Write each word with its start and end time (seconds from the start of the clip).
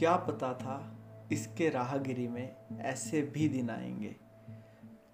क्या 0.00 0.16
पता 0.16 0.52
था 0.54 0.98
इसके 1.32 1.68
राहगिरी 1.68 2.28
में 2.28 2.56
ऐसे 2.80 3.22
भी 3.22 3.48
दिन 3.48 3.70
आएँगे। 3.70 4.16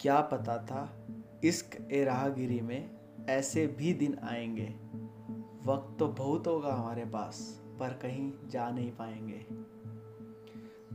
क्या 0.01 0.21
पता 0.21 0.59
था 0.59 1.09
इश्क 1.45 1.89
ए 1.93 2.05
राहगिरी 2.05 2.61
में 2.61 2.91
ऐसे 3.29 3.67
भी 3.67 3.93
दिन 3.93 4.19
आएँगे। 4.23 4.67
वक्त 5.67 5.99
तो 5.99 6.09
बहुत 6.09 6.47
होगा 6.47 6.75
हमारे 6.75 7.05
पास, 7.05 7.63
पर 7.81 7.89
कहीं 7.89 8.33
जा 8.49 8.71
नहीं 8.71 8.91
पाएँगे। 8.91 9.39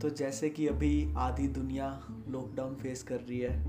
तो 0.00 0.10
जैसे 0.10 0.50
कि 0.50 0.68
अभी 0.68 1.14
आधी 1.16 1.48
दुनिया 1.48 2.06
लॉकडाउन 2.28 2.74
फेस 2.74 3.02
कर 3.02 3.20
रही 3.20 3.38
है, 3.38 3.60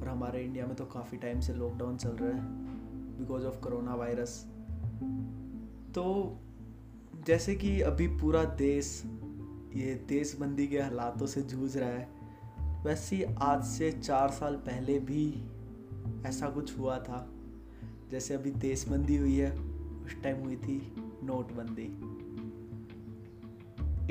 और 0.00 0.08
हमारे 0.08 0.44
इंडिया 0.44 0.66
में 0.66 0.76
तो 0.76 0.84
काफ़ी 0.84 1.18
टाइम 1.18 1.40
से 1.40 1.54
लॉकडाउन 1.54 1.96
चल 1.96 2.10
रहा 2.10 2.30
है 2.30 2.46
बिकॉज़ 3.18 3.44
ऑफ़ 3.44 3.60
कोरोना 3.60 3.94
वायरस 3.94 4.44
तो 5.94 6.36
जैसे 7.26 7.54
कि 7.54 7.80
अभी 7.80 8.08
पूरा 8.08 8.44
देश 8.44 9.02
ये 9.76 9.94
देशबंदी 10.08 10.66
के 10.66 10.80
हालातों 10.80 11.26
से 11.26 11.42
जूझ 11.42 11.76
रहा 11.76 11.88
है। 11.88 12.08
वैसे 12.84 13.16
ही 13.16 13.24
आज 13.24 13.64
से 13.64 13.92
चार 13.92 14.30
साल 14.30 14.54
पहले 14.56 14.98
भी 14.98 15.44
ऐसा 16.26 16.48
कुछ 16.48 16.78
हुआ 16.78 16.98
था, 16.98 17.30
जैसे 18.10 18.34
अभी 18.34 18.50
देशबंदी 18.50 19.16
हुई 19.16 19.36
है, 19.36 19.50
उस 20.04 20.22
टाइम 20.22 20.44
हुई 20.44 20.56
थी 20.56 20.94
नोटबंदी। 21.22 21.86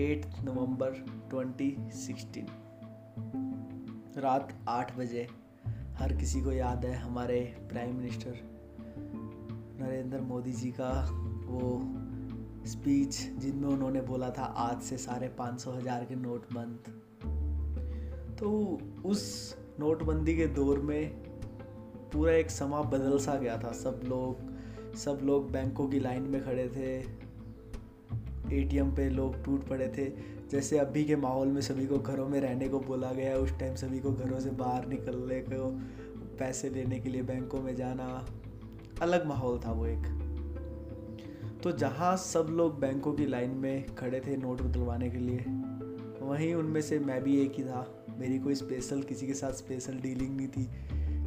8 0.04 0.26
नवंबर 0.44 0.92
2016 1.30 2.46
रात 4.18 4.66
आठ 4.70 4.98
बजे, 4.98 5.28
हर 5.96 6.16
किसी 6.16 6.42
को 6.42 6.52
याद 6.52 6.86
है 6.86 6.96
हमारे 6.96 7.56
प्राइम 7.72 7.96
मिनिस्टर 7.96 8.40
नरेंद्र 9.82 10.22
मोदी 10.22 10.52
जी 10.52 10.72
का 10.72 11.10
वो 11.46 11.80
स्पीच 12.66 13.16
जिनमें 13.40 13.68
उन्होंने 13.70 14.02
बोला 14.02 14.30
था, 14.30 14.44
आज 14.44 14.82
से 14.82 14.98
साढ़े 14.98 15.28
पाँच 15.38 15.60
सौ 15.62 15.72
हज़ार 15.72 16.06
के 16.06 16.16
नोट 16.16 16.54
बंद 16.54 16.94
तो 18.40 18.80
उस 19.06 19.56
नोटबंदी 19.80 20.36
के 20.38 20.48
दौर 20.48 20.80
में 20.80 21.10
पूरा 22.14 22.34
एक 22.34 22.52
समा 22.52 22.82
बदल 22.82 23.18
सा 23.20 23.36
गया 23.36 23.58
था। 23.58 23.72
सब 23.74 24.02
लोग 24.06 24.96
सब 24.98 25.20
लोग 25.24 25.52
बैंकों 25.52 25.88
की 25.88 26.00
लाइन 26.00 26.24
में 26.24 26.44
खड़े 26.44 26.68
थे। 26.70 26.94
एटीएम 28.54 28.92
पे 28.96 29.10
लोग 29.10 29.44
टूट 29.46 29.68
पड़े 29.68 29.88
थे। 29.98 30.06
जैसे 30.52 30.78
अभी 30.80 31.04
के 31.06 31.16
माहौल 31.16 31.48
में 31.48 31.62
सभी 31.62 31.86
को 31.88 31.98
घरों 32.00 32.28
में 32.30 32.40
रहने 32.42 32.68
को 32.70 32.80
बोला 32.80 33.12
गया 33.14 33.36
उस 33.38 33.58
टाइम 33.60 33.76
सभी 33.76 34.00
को 34.00 34.12
घरों 34.12 34.40
से 34.40 34.50
बाहर 34.50 34.88
निकलने 34.88 35.40
को, 35.42 35.70
पैसे 36.40 36.70
लेने 36.70 37.00
के 37.00 37.10
लिए 37.10 37.22
बैंकों 37.24 37.62
में 37.62 37.76
जाना, 37.76 38.26
अलग 39.02 39.26
माहौल 39.28 39.60
था 39.66 39.72
वो 39.72 39.86
एक। 39.86 40.25
तो 41.66 41.72
जहाँ 41.72 42.18
सब 42.18 42.48
लोग 42.50 42.80
बैंकों 42.80 43.14
की 43.14 43.26
लाइन 43.26 43.50
में 43.50 43.96
खड़े 43.96 44.20
थे 44.20 44.36
नोट 44.38 44.62
बदलवाने 44.62 45.10
के 45.10 45.18
लिए, 45.18 45.38
वहीं 46.22 46.54
उनमें 46.56 46.82
से 46.82 47.00
मैं 47.00 47.24
भी 47.24 47.42
एक 47.42 47.54
ही 47.58 47.64
था। 47.64 48.06
मेरी 48.18 48.38
कोई 48.40 48.56
स्पेशल 48.56 49.02
किसी 49.02 49.28
के 49.28 49.34
साथ 49.34 49.52
स्पेशल 49.52 49.94
डीलिंग 49.94 50.36
नहीं 50.38 50.48
थी 50.48 50.66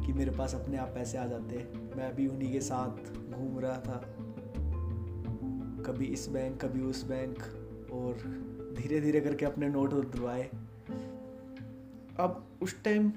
कि 0.05 0.13
मेरे 0.13 0.31
पास 0.31 0.55
अपने 0.55 0.77
आप 0.77 0.87
पैसे 0.87 1.17
आ 1.17 1.25
जाते। 1.25 1.57
मैं 1.97 2.15
भी 2.15 2.27
उन्हीं 2.27 2.51
के 2.51 2.61
साथ 2.61 3.11
घूम 3.33 3.59
रहा 3.59 3.77
था। 3.77 4.01
कभी 5.85 6.05
इस 6.05 6.27
बैंक, 6.29 6.65
कभी 6.65 6.81
उस 6.81 7.03
बैंक 7.03 7.37
और 7.93 8.13
धीरे 8.79 9.01
धीरे 9.01 9.21
करके 9.21 9.45
अपने 9.45 9.69
नोट 9.69 9.93
बदलवाए। 9.93 10.49
अब 12.19 12.45
उस 12.61 12.83
टाइम 12.83 13.11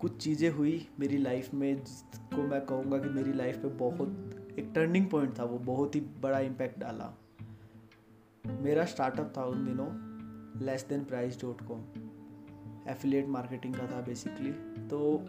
कुछ 0.00 0.16
चीज़ें 0.16 0.50
हुई 0.50 0.88
मेरी 1.00 1.18
लाइफ 1.18 1.54
में 1.54 1.76
जिसको 1.76 2.42
मैं 2.42 2.60
कहूँगा 2.66 2.98
कि 2.98 3.08
मेरी 3.08 3.32
लाइफ 3.32 3.56
पे 3.56 3.68
बहुत 3.68 4.33
एक 4.58 4.70
टर्निंग 4.74 5.06
पॉइंट 5.10 5.38
था, 5.38 5.44
वो 5.44 5.58
बहुत 5.58 5.94
ही 5.94 6.00
बड़ा 6.00 6.38
इम्पैक्ट 6.38 6.78
डाला। 6.78 7.14
मेरा 8.60 8.84
स्टार्टअप 8.84 9.32
था 9.36 9.44
उन 9.44 9.64
दिनों 9.64 9.88
less 10.66 10.86
than 10.88 11.04
price 11.04 11.40
dot 11.42 11.60
com 11.60 11.80
affiliate 12.88 13.28
marketing 13.28 13.74
का 13.74 13.86
था 13.86 14.00
बेसिकली 14.00 14.52
तो 14.88 15.26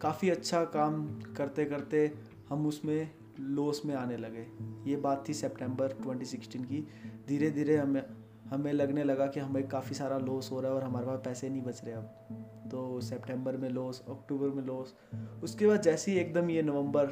काफ़ी 0.00 0.30
अच्छा 0.30 0.64
काम 0.64 1.20
करते 1.36 1.64
करते 1.64 2.12
हम 2.48 2.66
उसमें 2.66 3.10
लॉस 3.40 3.82
में 3.86 3.94
आने 3.94 4.16
लगे। 4.16 4.46
ये 4.90 4.96
बात 4.96 5.24
थी 5.28 5.34
सितंबर 5.34 5.92
2016 5.92 6.64
की। 6.64 6.88
धीरे 7.28 7.50
धीरे 7.50 7.76
हमें 7.76 8.02
हमें 8.50 8.72
लगने 8.72 9.04
लगा 9.04 9.26
कि 9.26 9.40
हमें 9.40 9.68
काफ़ी 9.68 9.94
सारा 9.94 10.18
लॉस 10.18 10.50
हो 10.52 10.60
रहा 10.60 10.70
है 10.70 10.76
और 10.76 10.84
हमारे 10.84 11.06
पास 11.06 11.20
पैसे 11.24 11.48
नहीं 11.48 11.62
बच 11.62 11.84
रहे 11.84 11.94
अब। 11.94 12.68
तो 12.70 13.00
सितंबर 13.00 13.56
में 13.56 13.68
लॉस 13.70 14.02
अक्टूबर 14.08 14.48
में 14.48 14.62
लॉस 14.62 14.94
उसके 15.42 15.66
बाद 15.66 15.82
जैसे 15.82 16.12
ही 16.12 16.18
एकदम 16.18 16.50
ये 16.50 16.62
नवंबर 16.62 17.06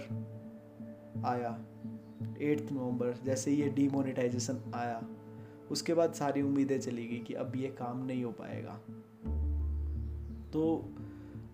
आया। 1.24 1.58
एट्थ 2.40 2.72
नवंबर, 2.72 3.14
जैसे 3.24 3.52
ये 3.52 3.68
डीमोनेटाइजेशन 3.68 4.72
आया, 4.74 5.02
उसके 5.70 5.94
बाद 5.94 6.12
सारी 6.12 6.42
उम्मीदें 6.42 6.80
चली 6.80 7.06
गई 7.06 7.18
कि 7.18 7.34
अब 7.34 7.52
ये 7.56 7.68
काम 7.68 8.04
नहीं 8.06 8.24
हो 8.24 8.32
पाएगा। 8.32 8.80
तो 10.52 10.92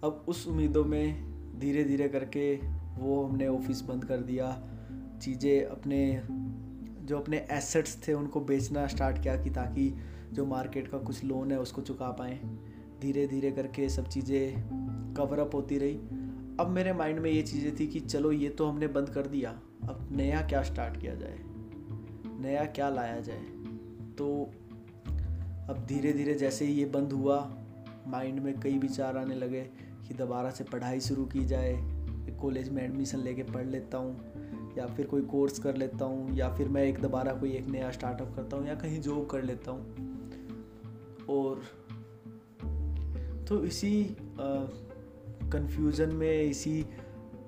अब 0.05 0.25
उस 0.29 0.49
उम्मीदों 0.49 0.85
में 0.85 1.25
धीरे 1.59 1.85
धीरे 1.85 2.09
करके 2.09 2.57
वो 2.99 3.25
हमने 3.25 3.49
ऑफ़िस 3.49 3.81
बंद 3.81 4.05
कर 4.05 4.17
दिया। 4.17 4.63
चीज़ें 5.23 5.65
अपने, 5.65 6.23
जो 7.07 7.19
अपने 7.19 7.47
एसेट्स 7.51 8.09
थे, 8.09 8.13
उनको 8.13 8.41
बेचना 8.41 8.87
स्टार्ट 8.87 9.23
किया 9.23 9.37
कि 9.37 9.51
ताकि 9.51 9.95
जो 10.33 10.47
मार्केट 10.47 10.89
का 10.89 10.99
कुछ 10.99 11.25
लोन 11.25 11.53
है, 11.53 11.61
उसको 11.61 11.83
चुका 11.83 12.11
पाएँ। 12.11 12.39
धीरे 13.01 13.27
धीरे 13.27 13.51
करके 13.51 13.89
सब 13.89 14.09
चीज़ें 14.09 15.15
कवर 15.17 15.39
अप 15.39 15.55
होती 15.55 15.79
रही। 15.79 16.01
अब 16.61 16.69
मेरे 16.69 16.93
माइंड 16.93 17.19
में 17.19 17.31
ये 17.31 17.43
चीज़ें 17.43 17.75
थी 17.77 17.87
कि 17.87 18.01
चलो 18.01 18.33
ये 18.33 18.49
तो 18.49 18.67
हमने 18.67 18.87
बंद 18.89 19.09
कर 19.09 19.27
दिया, 19.27 19.51
अब 19.89 20.09
नया 20.13 20.41
क्या 20.43 20.63
स्टार्ट 20.63 21.01
किया 21.01 21.15
जाए, 21.15 21.39
नया 22.41 22.65
क्या 22.69 22.89
लाया 22.91 23.21
जाए। 23.21 23.45
तो 24.19 24.27
अब 25.71 25.85
धीरे 25.89 26.13
धीरे 26.13 26.35
जैसे 26.35 26.65
ही 26.65 26.73
ये 26.73 26.85
बंद 26.87 27.13
हुआ, 27.13 27.39
माइंड 28.09 28.41
में 28.41 28.61
कई 28.61 28.79
विचार 28.79 29.17
आने 29.17 29.35
लगे 29.35 29.63
कि 30.09 30.15
दोबारा 30.15 30.51
से 30.51 30.65
पढ़ाई 30.65 31.01
शुरू 31.01 31.25
की 31.27 31.45
जाए 31.45 31.73
कॉलेज 32.43 32.69
में 32.69 32.83
एडमिशन 32.83 33.19
लेके 33.19 33.43
पढ़ 33.43 33.67
लेता 33.67 33.99
हूँ, 33.99 34.75
या 34.79 34.87
फिर 34.87 35.07
कोई 35.07 35.23
कोर्स 35.23 35.59
कर 35.59 35.77
लेता 35.77 36.05
हूँ, 36.05 36.37
या 36.37 36.49
फिर 36.55 36.69
मैं 36.69 36.83
एक 36.83 37.01
दोबारा 37.01 37.33
कोई 37.33 37.53
एक 37.53 37.67
नया 37.69 37.91
स्टार्टअप 37.91 38.35
करता 38.37 38.57
हूँ, 38.57 38.67
या 38.69 38.75
कहीं 38.75 39.01
जॉब 39.01 39.27
कर 39.27 39.43
लेता 39.43 39.71
हूँ। 39.71 41.27
और 41.29 41.63
तो 43.49 43.65
इसी 43.65 43.93
कंफ्यूजन 45.53 46.15
में, 46.15 46.43
इसी 46.43 46.87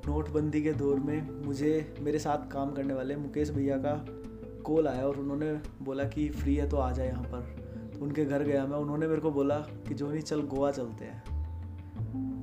नोटबंदी 0.09 0.63
के 0.63 0.73
दौर 0.73 1.01
में 1.01 1.47
मुझे, 1.47 1.95
मेरे 2.01 2.19
साथ 2.19 2.51
काम 2.51 2.73
करने 2.73 2.95
वाले 2.95 3.17
मुकेश 3.17 3.51
भैया 3.51 3.77
का 3.77 4.05
कॉल 4.63 4.89
आया 4.89 5.07
और 5.07 5.19
उन्होंने 5.19 5.53
बोला 5.83 6.05
कि 6.05 6.29
फ्री 6.29 6.55
है 6.57 6.69
तो 6.69 6.77
आ 6.77 6.93
जाए 6.93 7.09
यहाँ 7.09 7.25
पर। 7.25 7.41
तो 7.95 8.05
उनके 8.05 8.25
घर 8.25 8.43
गया 8.43 8.67
मैं, 8.67 8.77
उन्होंने 8.77 9.07
मेरे 9.07 9.21
को 9.21 9.31
बोला 9.31 9.59
कि 9.59 9.95
जो 9.95 10.11
नहीं, 10.11 10.21
चल 10.21 10.43
गोवा 10.43 10.71
चलते 10.71 11.05
हैं। 11.05 11.43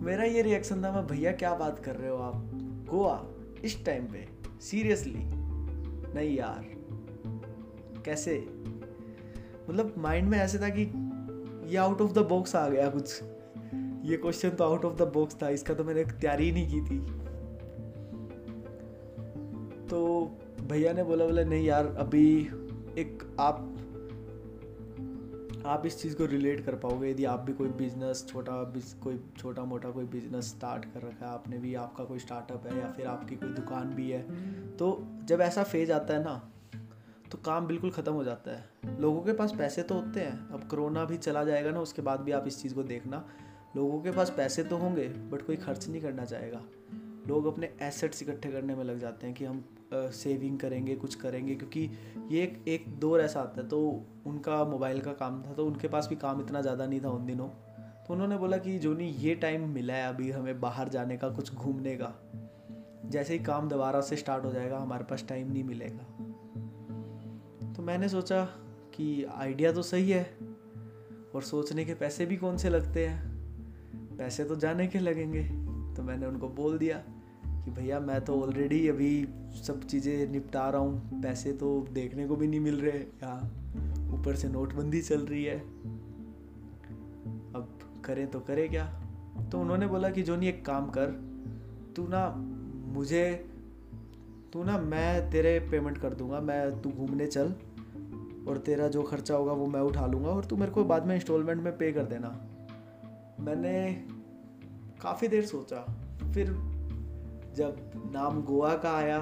मेरा 0.04 0.24
ये 0.24 0.42
रिएक्शन 0.42 0.84
था, 0.84 0.92
मैं 0.92 1.08
भैया, 1.08 1.32
क्या 1.32 1.56
बात 1.56 1.80
कर 1.80 1.96
रहे 1.96 2.10
हो 2.10 2.18
आप? 2.18 2.50
गोवा, 2.90 3.26
इस 3.64 3.86
टाइम 3.86 4.06
पे 4.06 4.28
सीरियसली 4.62 5.24
नहीं 6.16 6.38
यार, 6.38 6.66
कैसे? 8.06 8.48
मतलब 9.70 9.94
माइंड 9.98 10.30
में 10.30 10.38
ऐसे 10.38 10.60
था 10.60 10.70
कि 10.70 10.82
ये 11.72 11.78
आउट 11.78 12.02
ऑफ़ 12.02 12.12
द 12.12 12.20
बॉक्स 12.20 12.56
आ 12.56 12.70
गया 12.70 12.90
कुछ। 12.90 13.24
ये 14.02 14.18
क्वेश्चन 14.18 14.50
तो 14.50 14.64
आउट 14.64 14.86
ऑफ़ 14.86 14.96
द 14.98 15.08
बॉक्स 15.14 15.38
था, 15.42 15.50
इसका 15.50 15.74
तो 15.74 15.84
मैंने 15.84 16.04
तैयारी 16.06 16.46
ही 16.46 16.52
नहीं 16.52 16.68
की 16.68 16.82
थी। 16.82 17.00
तो 19.88 20.00
भैया 20.62 20.94
ने 20.94 21.04
बोला 21.04 21.26
बोला, 21.26 21.44
नहीं 21.44 21.66
यार, 21.66 21.88
अभी 21.98 22.40
एक 22.98 23.24
आप 23.40 23.76
आप 25.66 25.86
इस 25.86 26.02
चीज़ 26.02 26.16
को 26.16 26.26
रिलेट 26.26 26.64
कर 26.66 26.76
पाओगे। 26.76 27.10
यदि 27.10 27.26
आप 27.26 27.40
भी 27.40 27.54
कोई 27.54 27.70
बिज़नेस 27.78 28.26
छोटा 28.28 28.54
कोई 29.04 29.20
छोटा 29.38 29.64
मोटा 29.64 29.90
कोई 29.92 30.06
बिज़नेस 30.06 30.50
स्टार्ट 30.50 30.86
कर 30.86 31.02
रखा 31.02 31.26
है, 31.26 31.32
आपने 31.32 31.58
भी, 31.58 31.74
आपका 31.76 32.04
कोई 32.04 32.20
स्टार्टअप 32.20 32.68
है 32.68 32.78
या 32.80 32.88
फिर 32.88 33.08
आपकी 33.08 33.36
कोई 33.36 33.50
दुकान 33.52 33.94
भी 33.96 34.10
है 34.12 34.22
तो 34.78 34.88
जब 35.24 35.42
ऐसा 35.42 35.64
फ़ेज़ 35.64 35.92
आता 35.92 36.14
है 36.14 36.24
ना 36.24 36.42
तो 37.32 37.38
काम 37.38 37.68
बिल्कुल 37.68 37.92
ख़त्म 37.92 38.14
हो 38.14 38.24
जाता 38.24 38.52
है। 38.52 38.98
लोगों 39.00 39.22
के 39.22 39.34
पास 39.34 39.54
पैसे 39.58 39.84
तो 39.84 39.96
होते 39.96 40.20
हैं, 40.20 40.50
अब 40.50 40.64
कोरोना 40.64 41.04
भी 41.06 41.18
चला 41.20 41.44
जाएगा 41.44 41.72
ना, 41.72 41.80
उसके 41.82 42.02
बाद 42.02 42.22
भी 42.22 42.32
आप 42.32 42.48
इस 42.48 42.62
चीज़ 42.62 42.76
को 42.76 42.84
देखना। 42.86 43.26
लोगों 43.74 44.00
के 44.02 44.12
पास 44.12 44.30
पैसे 44.38 44.64
तो 44.64 44.78
होंगे 44.78 45.08
बट 45.32 45.42
कोई 45.42 45.56
खर्च 45.58 45.88
नहीं 45.88 46.02
करना 46.02 46.26
चाहेगा। 46.26 46.62
लोग 47.28 47.46
अपने 47.46 47.70
एसेट्स 47.82 48.22
इकट्ठे 48.24 48.52
करने 48.52 48.76
में 48.76 48.84
लग 48.84 49.00
जाते 49.00 49.28
हैं 49.28 49.36
कि 49.36 49.46
हम 49.46 49.64
सेविंग 49.94 50.58
करेंगे, 50.60 50.96
कुछ 50.96 51.16
करेंगे, 51.16 51.56
क्योंकि 51.56 51.90
ये 52.32 52.44
एक 52.44 52.64
एक 52.68 52.88
दौर 53.00 53.22
ऐसा 53.22 53.40
आता 53.42 53.62
है 53.62 53.68
तो 53.68 53.80
उनका 54.28 54.64
मोबाइल 54.66 55.02
का 55.02 55.14
काम 55.14 55.42
था 55.44 55.54
तो 55.54 55.66
उनके 55.66 55.88
पास 55.88 56.08
भी 56.10 56.16
काम 56.16 56.42
इतना 56.42 56.62
ज़्यादा 56.62 56.86
नहीं 56.86 57.02
था 57.02 57.10
उन 57.10 57.26
दिनों। 57.26 57.48
तो 57.48 58.14
उन्होंने 58.14 58.38
बोला 58.38 58.58
कि 58.58 58.78
जो 58.80 58.94
नहीं 58.94 59.14
ये 59.16 59.36
टाइम 59.36 59.70
मिला 59.70 59.94
है 59.94 60.08
अभी 60.10 60.30
हमें 60.32 60.60
बाहर 60.62 60.90
जाने 60.90 61.18
का, 61.18 61.30
कुछ 61.30 61.54
घूमने 61.54 61.96
का। 61.96 62.14
जैसे 63.06 63.34
ही 63.34 63.40
काम 63.40 63.70
दोबारा 63.70 64.02
से 64.02 64.16
स्टार्ट 64.16 64.46
हो 64.46 64.52
जाएगा, 64.52 64.78
हमारे 64.78 65.04
पास 65.04 65.26
टाइम 65.30 65.52
नहीं 65.52 65.64
मिलेगा। 65.64 66.04
तो 67.74 67.84
मैंने 67.84 68.10
सोचा 68.10 68.44
कि 68.96 69.24
आइडिया 69.36 69.72
तो 69.72 69.82
सही 69.84 70.10
है, 70.12 70.24
और 71.36 71.42
सोचने 71.44 71.86
के 71.86 71.94
पैसे 71.96 72.26
भी 72.26 72.38
कौन 72.38 72.58
से 72.58 72.70
लगते 72.70 73.06
हैं? 73.08 73.29
पैसे 74.20 74.44
तो 74.44 74.56
जाने 74.56 74.88
के 74.88 75.00
लगेंगे। 75.00 75.44
तो 75.96 76.04
मैंने 76.04 76.26
उनको 76.26 76.50
बोल 76.50 76.78
दिया 76.78 76.98
कि 77.46 77.72
भैया, 77.72 78.00
मैं 78.00 78.22
तो 78.22 78.42
ऑलरेडी 78.42 78.88
अभी 78.88 79.28
सब 79.64 79.84
चीज़ें 79.84 80.32
निपटा 80.32 80.70
रहा 80.70 80.82
हूँ। 80.82 81.22
पैसे 81.22 81.54
तो 81.54 81.88
देखने 81.92 82.28
को 82.28 82.36
भी 82.36 82.48
नहीं 82.48 82.60
मिल 82.60 82.82
रहे। 82.82 83.00
यहाँ 83.00 83.42
ऊपर 84.20 84.36
से 84.36 84.50
नोटबंदी 84.50 85.02
चल 85.02 85.22
रही 85.22 85.44
है। 85.44 85.60
अब 87.56 87.80
करें 88.06 88.28
तो 88.28 88.40
करें 88.40 88.70
क्या? 88.70 89.02
तो 89.52 89.60
उन्होंने 89.60 89.88
बोला 89.88 90.10
कि, 90.10 90.24
जोनी, 90.24 90.48
एक 90.48 90.66
काम 90.66 90.90
कर। 90.90 91.06
तू 91.96 92.08
ना 92.08 92.36
मुझे, 92.94 93.50
तू 94.54 94.64
ना 94.64 94.78
मैं 94.78 95.32
तेरे 95.32 95.60
पेमेंट 95.60 95.98
कर 95.98 96.14
दूँगा। 96.14 96.42
मैं, 96.42 96.82
तू 96.82 96.90
घूमने 96.90 97.28
चल 97.28 97.54
और 98.48 98.58
तेरा 98.58 98.88
जो 98.88 99.04
खर्चा 99.04 99.36
होगा 99.36 99.54
वो 99.54 99.68
मैं 99.68 99.82
उठा 99.82 100.08
लूँगा 100.08 100.30
और 100.30 100.46
तू 100.46 100.56
मेरे 100.56 100.72
को 100.72 100.84
बाद 100.84 101.06
में 101.06 101.16
इंस्टॉलमेंट 101.16 101.64
में 101.64 101.78
पे 101.78 101.92
कर 101.92 102.04
देना। 102.04 102.49
मैंने 103.40 103.92
काफ़ी 105.02 105.28
देर 105.28 105.46
सोचा, 105.46 105.82
फिर 106.34 106.48
जब 107.56 107.92
नाम 108.14 108.42
गोवा 108.44 108.74
का 108.76 108.92
आया 108.92 109.20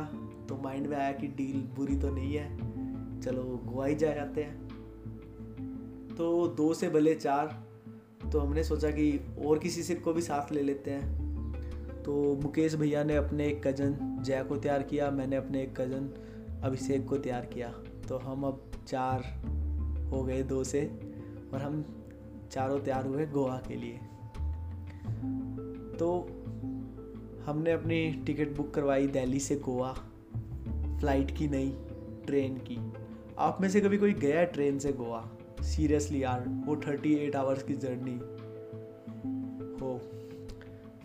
तो 0.50 0.58
माइंड 0.64 0.88
में 0.88 0.96
आया 0.98 1.12
कि 1.12 1.28
डील 1.28 1.62
बुरी 1.76 1.96
तो 1.96 2.10
नहीं 2.10 2.36
है, 2.36 3.22
चलो 3.22 3.44
गोवा 3.66 3.86
ही 3.86 3.96
जा 3.96 4.14
जाते 4.14 4.44
हैं। 4.44 6.16
तो 6.18 6.48
दो 6.48 6.74
से 6.74 6.90
भले 6.90 7.16
चार 7.16 7.48
तो 8.32 8.40
हमने 8.40 8.64
सोचा 8.64 8.90
कि 8.92 9.20
और 9.46 9.60
किसी 9.60 9.84
से 9.84 9.96
को 9.96 10.14
भी 10.14 10.22
साथ 10.22 10.52
ले 10.52 10.62
लेते 10.62 10.92
हैं। 10.92 12.04
तो 12.04 12.14
मुकेश 12.44 12.76
भैया 12.76 13.04
ने 13.04 13.16
अपने 13.16 13.48
एक 13.48 13.68
कज़न 13.68 14.18
जया 14.22 14.44
को 14.44 14.58
तैयार 14.58 14.84
किया, 14.84 15.12
मैंने 15.12 15.36
अपने 15.36 15.62
एक 15.64 15.76
कज़न 15.82 16.10
अभिषेक 16.64 17.08
को 17.08 17.18
तैयार 17.18 17.46
किया। 17.46 17.70
तो 18.10 18.18
हम 18.18 18.44
अब 18.44 18.72
चार 18.88 19.24
हो 20.12 20.24
गए 20.24 20.44
दो 20.44 20.64
से, 20.64 20.86
और 21.54 21.62
हम 21.62 21.84
चारों 22.52 22.80
तैयार 22.80 23.06
हुए 23.06 23.26
गोवा 23.26 23.62
के 23.68 23.76
लिए। 23.76 24.00
तो 26.00 26.30
हमने 27.46 27.72
अपनी 27.72 28.12
टिकट 28.12 28.58
बुक 28.58 28.74
करवाई 28.74 29.08
दिल्ली 29.08 29.40
से 29.40 29.56
गोवा 29.56 29.94
फ़्लाइट 31.00 31.38
की 31.38 31.48
नहीं 31.48 31.74
ट्रेन 32.26 32.58
की। 32.58 32.94
आप 33.38 33.58
में 33.62 33.70
से 33.70 33.82
कभी 33.82 33.98
कोई 33.98 34.14
गया 34.14 34.44
ट्रेन 34.44 34.80
से 34.80 34.92
गोवा? 34.92 35.30
सीरियसली 35.62 36.24
यार, 36.24 36.64
वो 36.66 36.76
थर्टी 36.76 37.14
एट 37.14 37.36
आवर्स 37.36 37.64
की 37.64 37.74
जर्नी 37.74 38.20
हो। 39.82 40.02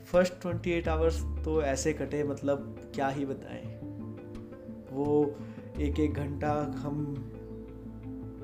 फ़र्स्ट 0.04 0.34
ट्वेंटी 0.40 0.70
एट 0.70 0.88
आवर्स 0.88 1.22
तो 1.44 1.62
ऐसे 1.62 1.92
कटे 1.92 2.24
मतलब 2.24 2.80
क्या 2.94 3.08
ही 3.08 3.24
बताएँ। 3.24 3.78
वो 4.92 5.36
एक 5.80 6.00
एक 6.00 6.14
घंटा 6.14 6.74
हम 6.76 7.14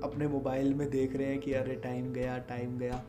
अपने 0.04 0.28
मोबाइल 0.28 0.74
में 0.74 0.90
देख 0.90 1.16
रहे 1.16 1.26
हैं 1.26 1.38
कि 1.38 1.52
अरे 1.52 1.74
टाइम 1.74 2.12
गया 2.12 2.38
टाइम 2.38 2.78
गया। 2.78 3.04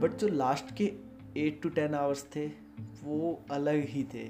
बट 0.00 0.12
जो 0.12 0.28
लास्ट 0.28 0.76
के 0.76 0.92
एट 1.36 1.62
टू 1.62 1.68
टेन 1.68 1.94
आवर्स 1.94 2.24
थे, 2.36 2.46
वो 3.04 3.40
अलग 3.50 3.84
ही 3.84 4.04
थे। 4.04 4.26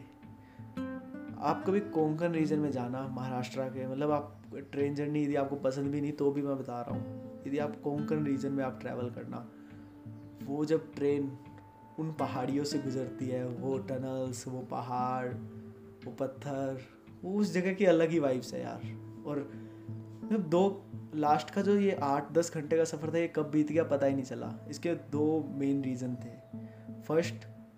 आप 1.41 1.65
कभी 1.67 1.81
कोंकण 1.81 2.33
रीजन 2.33 2.59
में 2.59 2.71
जाना, 2.71 3.07
महाराष्ट्र 3.09 3.63
के 3.63 3.87
मतलब 3.89 4.11
आप 4.11 4.39
ट्रेन 4.73 4.95
जर्नी 4.95 5.23
यदि 5.25 5.37
आपको 5.37 5.57
पसंद 5.57 5.91
भी 5.93 6.01
नहीं 6.01 6.13
तो 6.13 6.31
भी 6.31 6.43
मैं 6.43 6.59
बता 6.59 6.81
रहा 6.81 6.95
हूँ। 6.95 7.43
यदि 7.47 7.59
आप 7.59 7.81
कोंकण 7.81 8.25
रीजन 8.25 8.53
में 8.53 8.65
आप 8.65 8.79
ट्रैवल 8.81 9.11
करना, 9.11 9.47
वो 10.45 10.65
जब 10.65 10.95
ट्रेन 10.95 11.31
उन 11.99 12.13
पहाड़ियों 12.13 12.65
से 12.65 12.79
गुजरती 12.79 13.29
है, 13.29 13.47
वो 13.47 13.79
टनल्स 13.79 14.47
वो 14.49 14.61
पहाड़, 14.61 15.29
वो 16.05 16.13
पत्थर, 16.13 16.81
वो 17.25 17.39
उस 17.41 17.53
जगह 17.55 17.73
की 17.73 17.85
अलग 17.85 18.11
ही 18.11 18.19
वाइब्स 18.19 18.55
है 18.55 18.61
यार। 18.61 18.81
और 19.27 19.39
जब 20.31 20.49
दो 20.49 20.83
लास्ट 21.15 21.51
का 21.51 21.63
जो 21.63 21.77
ये 21.77 21.99
आठ 22.03 22.33
दस 22.33 22.55
घंटे 22.55 22.77
का 22.77 22.85
सफ़र 22.85 23.13
था, 23.15 23.19
ये 23.19 23.29
कब 23.29 23.51
बीत 23.51 23.73
गया 23.73 23.85
पता 23.85 24.07
ही 24.07 24.15
नहीं 24.15 24.25
चला। 24.25 24.55
इसके 24.71 24.95
दो 24.95 25.45
मेन 25.51 25.83
रीज़न 25.83 26.15
थे। 26.15 26.42
फ़र्स्ट, 27.13 27.35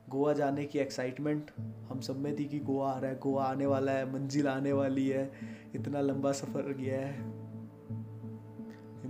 गोवा 0.08 0.32
जाने 0.32 0.64
की 0.64 0.78
एक्साइटमेंट 0.78 1.50
हम 1.88 2.00
सब 2.00 2.16
में 2.16 2.38
थी 2.38 2.44
कि 2.44 2.58
गोवा 2.58 2.92
आ 2.92 2.98
रहा 2.98 3.10
है, 3.10 3.18
गोवा 3.18 3.44
आने 3.44 3.66
वाला 3.66 3.92
है, 3.92 4.12
मंजिल 4.12 4.48
आने 4.48 4.72
वाली 4.72 5.08
है, 5.08 5.32
इतना 5.74 6.00
लंबा 6.00 6.32
सफ़र 6.32 6.72
गया 6.72 7.00
है, 7.00 7.26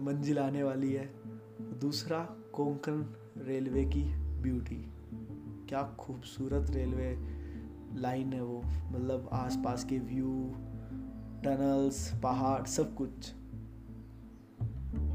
मंजिल 0.05 0.39
आने 0.39 0.63
वाली 0.63 0.93
है। 0.93 1.07
दूसरा, 1.81 2.19
कोंकण 2.53 3.05
रेलवे 3.39 3.85
की 3.85 4.03
ब्यूटी 4.17 4.93
क्या 5.69 5.83
खूबसूरत 5.83 6.71
रेलवे 6.71 7.19
लाइन 8.01 8.33
है 8.33 8.43
वो 8.43 8.63
मतलब 8.65 9.29
आसपास 9.33 9.85
के 9.85 9.99
व्यू 9.99 10.55
टनल्स 11.45 12.21
पहाड़, 12.23 12.65
सब 12.67 12.95
कुछ। 12.95 13.31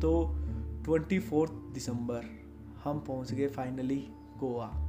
तो 0.02 0.12
ट्वेंटी 0.86 1.20
फोर्थ 1.20 1.52
दिसंबर, 1.52 2.22
हम 2.84 3.00
पहुँच 3.00 3.34
गए 3.34 3.48
फाइनली 3.48 4.08
गोवा। 4.40 4.89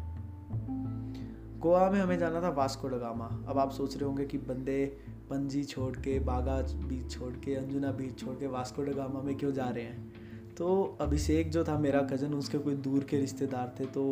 गोवा 1.61 1.89
में 1.91 2.01
हमें 2.01 2.19
जाना 2.19 2.41
था 2.43 2.49
वास्को 2.49 2.89
डगामा 2.89 3.25
अब 3.49 3.59
आप 3.59 3.71
सोच 3.71 3.97
रहे 3.97 4.05
होंगे 4.05 4.25
कि 4.25 4.39
बंदे 4.39 4.85
पंजी 5.31 5.63
छोड़ 5.65 5.97
के, 5.97 6.19
बागा 6.21 6.57
बीच 6.63 7.11
छोड़ 7.11 7.33
के, 7.35 7.55
अंजुना 7.55 7.91
बीच 7.93 8.19
छोड़ 8.19 8.35
के 8.35 8.47
वास्को 8.47 8.83
डगामा 8.83 9.21
में 9.23 9.37
क्यों 9.39 9.53
जा 9.53 9.69
रहे 9.69 9.85
हैं? 9.85 10.13
तो 10.57 10.99
अभिषेक 11.01 11.51
जो 11.51 11.65
था 11.65 11.79
मेरा 11.79 12.01
कज़न 12.03 12.35
उसके 12.35 12.59
कोई 12.59 12.75
दूर 12.77 13.05
के 13.05 13.19
रिश्तेदार 13.19 13.75
थे 13.81 13.85
तो 13.87 14.03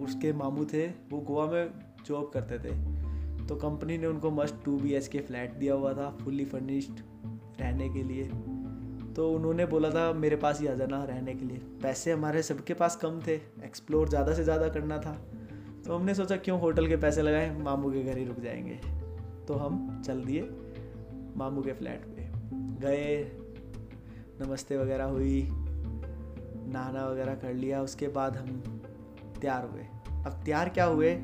उसके 0.00 0.32
मामू 0.32 0.64
थे, 0.64 0.86
वो 0.86 1.20
गोवा 1.20 1.46
में 1.46 1.70
जॉब 2.06 2.30
करते 2.34 2.58
थे। 2.58 2.74
तो 3.46 3.56
कंपनी 3.56 3.98
ने 3.98 4.06
उनको 4.06 4.30
must 4.30 4.54
two 4.64 4.78
B 4.78 4.92
H 4.92 5.08
K 5.08 5.18
flat 5.18 5.54
दिया 5.54 5.74
हुआ 5.74 5.92
था 5.92 6.10
फुल्ली 6.22 6.44
फर्निश्ड 6.44 7.00
रहने 7.60 7.88
के 7.88 8.02
लिए। 8.02 8.24
तो 9.14 9.30
उन्होंने 9.32 9.66
बोला 9.66 9.90
था, 9.90 10.12
मेरे 10.12 10.36
पास 10.36 10.60
ही 10.60 10.66
आ 10.66 10.74
जाना 10.74 11.04
रहने 11.04 11.34
के 11.34 11.44
लिए। 11.44 11.58
पैसे 11.82 12.12
हमारे 12.12 12.42
सबके 12.42 12.74
पास 12.74 12.96
कम 12.96 13.20
थे 13.26 13.34
एक्सप्लोर 13.64 14.08
ज़्यादा 14.08 14.34
से 14.34 14.44
ज़्यादा 14.44 14.68
करना 14.68 14.98
था। 14.98 15.16
तो 15.86 15.96
हमने 15.96 16.14
सोचा 16.14 16.36
क्यों 16.36 16.60
होटल 16.60 16.88
के 16.88 16.96
पैसे 16.96 17.22
लगाए? 17.22 17.58
मामू 17.58 17.92
के 17.92 18.02
घर 18.02 18.18
ही 18.18 18.24
रुक 18.24 18.40
जाएँगे। 18.40 18.80
तो 19.46 19.54
हम 19.54 20.02
चल 20.06 20.24
दिए 20.24 20.50
मामू 21.36 21.62
के 21.62 21.72
फ्लैट 21.72 22.04
पे। 22.04 22.30
गए, 22.54 23.32
नमस्ते 24.40 24.76
वगैरह 24.76 25.04
हुई 25.04 25.48
नहाना 26.66 27.08
वगैरह 27.08 27.34
कर 27.34 27.54
लिया, 27.54 27.82
उसके 27.82 28.08
बाद 28.08 28.36
हम 28.36 28.62
तैयार 29.40 29.64
हुए। 29.64 29.82
अब 30.24 30.32
तैयार 30.44 30.68
क्या 30.68 30.84
हुए? 30.84 31.18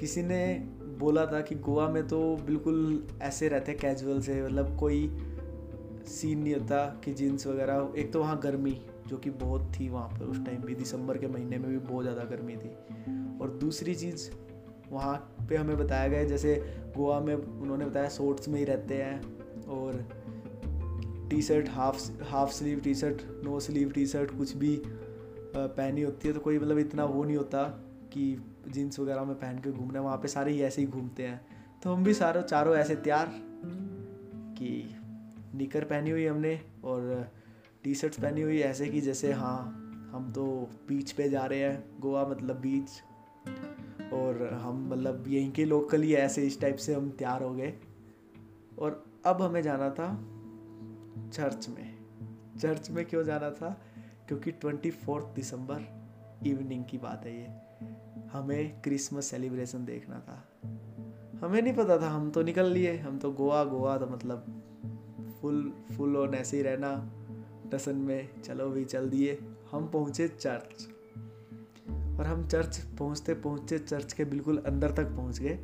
किसी 0.00 0.22
ने 0.22 0.54
बोला 0.98 1.26
था 1.26 1.40
कि 1.40 1.54
गोवा 1.54 1.88
में 1.88 2.08
तो 2.08 2.36
बिल्कुल 2.36 3.06
ऐसे 3.22 3.48
रहते 3.48 3.74
कैजुअल 3.74 4.20
से 4.20 4.42
मतलब 4.42 4.76
कोई 4.76 5.16
सीन 6.06 6.38
नहीं 6.38 6.54
होता 6.54 7.00
कि 7.04 7.14
जीन्स 7.14 7.46
वगैरह 7.46 7.92
एक 7.98 8.12
तो 8.12 8.20
वहाँ 8.20 8.40
गर्मी 8.42 8.82
जो 9.06 9.16
कि 9.16 9.30
बहुत 9.30 9.72
थी 9.78 9.88
वहाँ 9.88 10.08
पर, 10.08 10.24
उस 10.24 10.44
टाइम 10.46 10.62
भी 10.62 10.74
दिसंबर 10.74 11.18
के 11.18 11.26
महीने 11.26 11.58
में 11.58 11.70
भी 11.70 11.78
बहुत 11.78 12.04
ज़्यादा 12.04 12.24
गर्मी 12.24 12.56
थी। 12.56 12.70
और 13.40 13.50
दूसरी 13.60 13.94
चीज़, 13.94 14.30
वहाँ 14.90 15.16
पे 15.48 15.56
हमें 15.56 15.76
बताया 15.78 16.08
गया 16.08 16.24
जैसे 16.24 16.54
गोवा 16.96 17.20
में 17.20 17.34
उन्होंने 17.34 17.84
बताया 17.84 18.08
शॉर्ट्स 18.08 18.48
में 18.48 18.58
ही 18.58 18.64
रहते 18.64 18.94
हैं 18.94 19.64
और 19.68 20.04
T 21.30 21.40
shirt 21.42 21.68
half 21.68 22.24
half 22.24 22.52
sleeve 22.52 22.80
T 22.80 22.94
shirt 22.94 23.22
no 23.44 23.58
sleeve 23.60 23.90
T 23.90 24.06
shirt 24.06 24.36
कुछ 24.38 24.56
भी 24.56 24.80
पहनी 25.56 26.02
होती 26.02 26.28
है। 26.28 26.34
तो 26.34 26.40
कोई 26.40 26.58
मतलब 26.58 26.78
इतना 26.78 27.04
वो 27.04 27.24
नहीं 27.24 27.36
होता 27.36 27.62
कि 28.12 28.24
जीन्स 28.68 29.00
वगैरह 29.00 29.24
में 29.24 29.34
पहन 29.36 29.58
के 29.58 29.70
घूमना 29.72 30.00
वहाँ 30.00 30.16
पे 30.16 30.28
सारे 30.28 30.52
ही 30.52 30.60
ऐसे 30.62 30.82
ही 30.82 30.86
घूमते 30.88 31.22
हैं। 31.22 31.40
तो 31.82 31.94
हम 31.94 32.04
भी 32.04 32.14
सारों, 32.14 32.42
चारों 32.42 32.76
ऐसे 32.76 32.96
तैयार 32.96 33.32
कि 34.58 34.68
निकर 35.54 35.84
पहनी 35.84 36.10
हुई 36.10 36.26
हमने 36.26 36.60
और 36.84 37.28
टी 37.86 37.94
शर्ट्स 37.94 38.20
पहनी 38.20 38.40
हुई, 38.40 38.58
ऐसे 38.58 38.88
कि 38.88 39.00
जैसे 39.00 39.32
हाँ 39.32 39.62
हम 40.12 40.32
तो 40.32 40.70
बीच 40.88 41.12
पे 41.12 41.28
जा 41.28 41.44
रहे 41.44 41.58
हैं, 41.58 42.00
गोवा 42.00 42.28
मतलब 42.28 42.56
बीच 42.56 42.88
और 44.12 44.54
हम 44.54 44.88
मतलब 44.88 45.24
यहीं 45.28 45.52
के 45.52 45.64
लोकल 45.64 46.02
ही 46.02 46.14
ऐसे 46.14 46.42
इस 46.42 46.60
टाइप 46.60 46.76
से 46.76 46.94
हम 46.94 47.10
तैयार 47.10 47.42
हो 47.42 47.54
गए। 47.54 47.78
और 48.78 49.06
अब 49.26 49.42
हमें 49.42 49.62
जाना 49.62 49.90
था 49.90 50.14
चर्च 51.30 51.68
में। 51.68 51.98
चर्च 52.58 52.90
में 52.90 53.04
क्यों 53.04 53.24
जाना 53.24 53.50
था? 53.50 53.82
क्योंकि 54.28 54.50
ट्वेंटी 54.50 54.90
फोर्थ 54.90 55.26
दिसंबर 55.26 56.08
इवनिंग 56.46 56.84
की 56.90 56.98
बात 56.98 57.26
है 57.26 57.38
ये। 57.40 57.48
हमें 58.32 58.82
क्रिसमस 58.82 59.26
सेलिब्रेशन 59.26 59.84
देखना 59.84 60.20
था। 60.20 60.48
हमें 61.46 61.62
नहीं 61.62 61.74
पता 61.74 61.98
था, 61.98 62.10
हम 62.10 62.30
तो 62.30 62.42
निकल 62.42 62.66
लिए, 62.66 62.96
हम 62.96 63.18
तो 63.18 63.32
गोवा 63.32 63.64
गोवा 63.64 63.98
तो 63.98 64.06
मतलब 64.06 64.62
फुल 65.40 65.72
फुल 65.96 66.16
ऑन 66.16 66.34
ऐसे 66.34 66.56
ही 66.56 66.62
रहना। 66.62 67.15
टसन 67.72 67.96
में 67.96 68.42
चलो 68.42 68.70
भी 68.70 68.84
चल 68.84 69.10
दिए 69.10 69.38
हम 69.72 69.88
पहुँचे 69.88 70.28
चर्च। 70.28 70.88
और 72.18 72.26
हम 72.26 72.48
चर्च 72.48 72.78
पहुँचते 72.98 73.34
पहुँचते 73.34 73.78
चर्च 73.78 74.12
के 74.12 74.24
बिल्कुल 74.24 74.58
अंदर 74.58 74.90
तक 74.90 75.04
पहुँच 75.04 75.38
गए। 75.38 75.58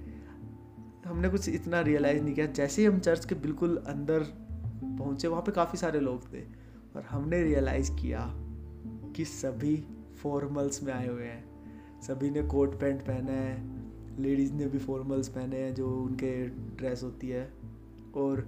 हमने 1.07 1.29
कुछ 1.29 1.49
इतना 1.49 1.81
रियलाइज़ 1.81 2.23
नहीं 2.23 2.35
किया। 2.35 2.47
जैसे 2.47 2.83
ही 2.83 2.89
हम 2.89 2.99
चर्च 2.99 3.25
के 3.25 3.35
बिल्कुल 3.35 3.77
अंदर 3.77 4.21
पहुँचे, 4.99 5.29
वहाँ 5.29 5.43
पे 5.43 5.53
काफ़ी 5.53 5.79
सारे 5.79 6.01
लोग 6.01 6.33
थे। 6.33 6.41
और 6.97 7.03
हमने 7.03 7.43
रियलाइज़ 7.43 7.93
किया 7.93 8.35
कि 9.17 9.25
सभी 9.25 9.85
फॉर्मल्स 10.23 10.83
में 10.83 10.93
आए 10.93 11.09
हुए 11.09 11.25
हैं। 11.25 11.45
सभी 12.03 12.31
ने 12.31 12.43
कोट 12.43 12.81
पैंट 12.81 13.03
पहने 13.03 13.33
हैं। 13.33 13.83
लेडीज़ 14.19 14.53
ने 14.53 14.67
भी 14.67 14.79
फॉर्मल्स 14.79 15.29
पहने 15.29 15.59
हैं, 15.59 15.75
जो 15.75 15.91
उनके 15.91 16.49
ड्रेस 16.49 17.03
होती 17.03 17.29
है। 17.29 17.53
और 18.17 18.41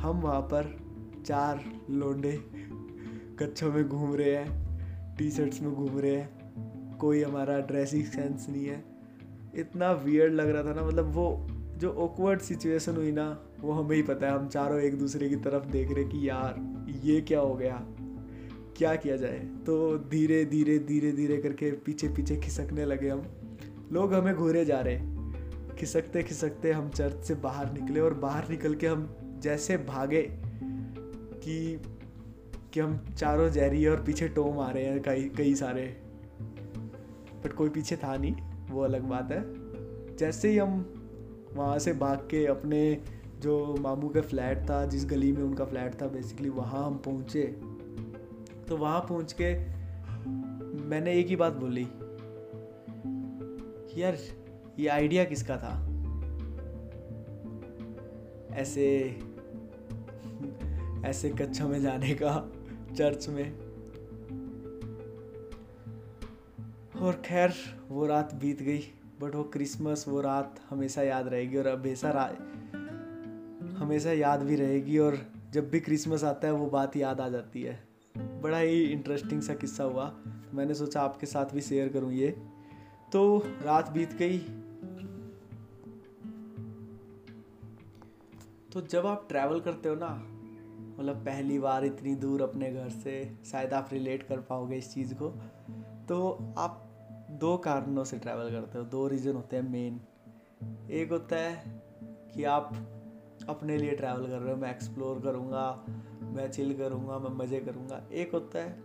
हम 0.00 0.20
वहाँ 0.20 0.40
पर 0.40 0.90
चार 1.26 1.64
लोंडे 1.90 2.44
कच्छों 3.42 3.72
में 3.72 3.88
घूम 3.88 4.14
रहे 4.14 4.34
हैं 4.34 4.70
टी 5.16 5.30
शर्ट्स 5.30 5.62
में 5.62 5.74
घूम 5.74 5.98
रहे 5.98 6.16
हैं, 6.16 6.28
कोई 6.96 7.22
हमारा 7.22 7.58
ड्रेसिंग 7.58 8.04
सेंस 8.04 8.46
नहीं 8.48 8.66
है। 8.66 8.84
इतना 9.56 9.92
वियर्ड 9.92 10.32
लग 10.32 10.48
रहा 10.48 10.62
था 10.62 10.74
ना 10.74 10.86
मतलब 10.86 11.12
वो 11.14 11.46
जो 11.76 11.92
ऑकवर्ड 11.92 12.40
सिचुएशन 12.40 12.96
हुई 12.96 13.12
ना, 13.12 13.42
वो 13.60 13.72
हमें 13.72 13.96
ही 13.96 14.02
पता 14.02 14.26
है। 14.26 14.38
हम 14.38 14.48
चारों 14.48 14.80
एक 14.80 14.98
दूसरे 14.98 15.28
की 15.28 15.36
तरफ़ 15.36 15.64
देख 15.64 15.92
रहे 15.92 16.04
कि 16.04 16.28
यार, 16.28 16.84
ये 17.04 17.20
क्या 17.20 17.40
हो 17.40 17.54
गया? 17.54 17.86
क्या 18.76 18.96
किया 18.96 19.16
जाए? 19.16 19.38
तो 19.66 19.98
धीरे 19.98 20.44
धीरे 20.44 20.78
धीरे 20.78 21.12
धीरे 21.12 21.36
करके 21.36 21.72
पीछे 21.72 22.08
पीछे 22.08 22.36
खिसकने 22.36 22.84
लगे 22.84 23.08
हम। 23.08 23.22
लोग 23.92 24.14
हमें 24.14 24.34
घूरे 24.34 24.64
जा 24.64 24.80
रहे 24.80 25.00
खिसकते 25.76 26.22
खिसकते 26.22 26.72
हम 26.72 26.88
चर्च 26.88 27.24
से 27.24 27.34
बाहर 27.34 27.72
निकले 27.72 28.00
और 28.00 28.14
बाहर 28.14 28.48
निकल 28.48 28.74
के 28.74 28.86
हम 28.86 29.16
जैसे 29.38 29.76
भागे 29.76 30.22
कि 31.44 31.82
कि 32.72 32.80
हम 32.80 33.14
चारों 33.16 33.48
जहरी 33.48 33.86
और 33.86 34.02
पीछे 34.02 34.28
टोम 34.28 34.58
आ 34.58 34.70
रहे 34.70 34.84
हैं, 34.84 35.02
कई 35.02 35.28
कई 35.28 35.54
सारे। 35.54 36.02
बट 37.44 37.52
कोई 37.52 37.68
पीछे 37.68 37.96
था 37.96 38.16
नहीं, 38.16 38.34
वो 38.70 38.82
अलग 38.82 39.02
बात 39.02 39.32
है। 39.32 39.42
जैसे 40.16 40.48
ही 40.48 40.58
हम 40.58 40.94
वहाँ 41.54 41.78
से 41.78 41.92
भाग 41.92 42.18
के 42.18 42.46
अपने 42.46 43.02
जो 43.38 43.76
मामू 43.80 44.08
का 44.08 44.20
फ्लैट 44.20 44.58
था, 44.58 44.86
जिस 44.86 45.06
गली 45.06 45.32
में 45.32 45.42
उनका 45.42 45.64
फ्लैट 45.64 46.02
था 46.02 46.06
बेसिकली 46.06 46.48
वहाँ 46.48 46.86
हम 46.86 46.98
पहुँचे। 46.98 47.42
तो 48.68 48.76
वहाँ 48.76 49.00
पहुँच 49.00 49.36
के 49.40 49.54
मैंने 50.84 51.14
एक 51.14 51.26
ही 51.26 51.36
बात 51.36 51.52
बोली, 51.52 51.88
यार, 54.00 54.16
ये 54.78 54.88
आइडिया 54.88 55.24
किसका 55.24 55.56
था? 55.56 55.86
ऐसे 58.52 59.18
ऐसे 61.04 61.30
कच्छा 61.30 61.66
में 61.66 61.82
जाने 61.82 62.14
का। 62.14 62.52
चर्च 62.96 63.28
में। 63.28 63.70
और 67.00 67.22
खैर, 67.24 67.52
वो 67.88 68.06
रात 68.06 68.34
बीत 68.34 68.62
गई 68.62 68.80
बट 69.20 69.34
वो 69.34 69.44
क्रिसमस 69.44 70.04
वो 70.08 70.20
रात 70.20 70.60
हमेशा 70.70 71.02
याद 71.02 71.28
रहेगी 71.28 71.56
और 71.56 71.68
हमेशा 71.68 72.36
हमेशा 73.78 74.12
याद 74.12 74.42
भी 74.42 74.56
रहेगी 74.56 74.98
और 74.98 75.32
जब 75.50 75.70
भी 75.70 75.80
क्रिसमस 75.80 76.24
आता 76.24 76.48
है, 76.48 76.54
वो 76.54 76.66
बात 76.66 76.96
याद 76.96 77.20
आ 77.20 77.28
जाती 77.28 77.62
है। 77.62 77.88
बड़ा 78.18 78.58
ही 78.58 78.84
इंटरेस्टिंग 78.84 79.42
सा 79.42 79.54
किस्सा 79.54 79.84
हुआ। 79.84 80.16
मैंने 80.54 80.74
सोचा 80.74 81.00
आपके 81.00 81.26
साथ 81.26 81.44
भी 81.44 81.60
शेयर 81.60 81.88
करूँ 81.88 82.12
ये। 82.12 82.42
तो 83.12 83.42
रात 83.46 83.90
बीत 83.90 84.12
गई। 84.12 84.38
तो 88.72 88.80
जब 88.80 89.06
आप 89.06 89.26
ट्रैवल 89.28 89.60
करते 89.60 89.88
हो 89.88 89.94
ना 89.94 90.39
मतलब 91.00 91.16
पहली 91.16 91.58
बार 91.58 91.84
इतनी 91.84 92.14
दूर 92.14 92.42
अपने 92.42 92.70
घर 92.72 92.88
से 92.88 93.38
शायद 93.44 93.72
आप 93.72 93.88
रिलेट 93.92 94.22
कर 94.22 94.40
पाओगे 94.40 94.76
इस 94.76 94.94
चीज़ 94.94 95.14
को। 95.14 95.28
तो 96.08 96.54
आप 96.58 96.86
दो 97.30 97.56
कारणों 97.56 98.04
से 98.04 98.18
ट्रैवल 98.18 98.50
करते 98.50 98.78
हो, 98.78 98.84
दो 98.84 99.06
रीज़न 99.08 99.32
होते 99.32 99.56
हैं 99.56 99.70
मेन 99.70 100.00
एक 100.90 101.10
होता 101.10 101.36
है 101.36 101.82
कि 102.34 102.44
आप 102.44 102.74
अपने 103.48 103.78
लिए 103.78 103.90
ट्रैवल 103.90 104.26
कर 104.26 104.38
रहे 104.38 104.54
हो, 104.54 104.60
मैं 104.60 104.70
एक्सप्लोर 104.70 105.20
करूँगा, 105.20 105.84
मैं 106.22 106.50
चिल 106.50 106.74
करूँगा, 106.74 107.18
मैं 107.18 107.30
मज़े 107.30 107.60
करूँगा। 107.60 108.02
एक 108.12 108.32
होता 108.32 108.58
है 108.58 108.76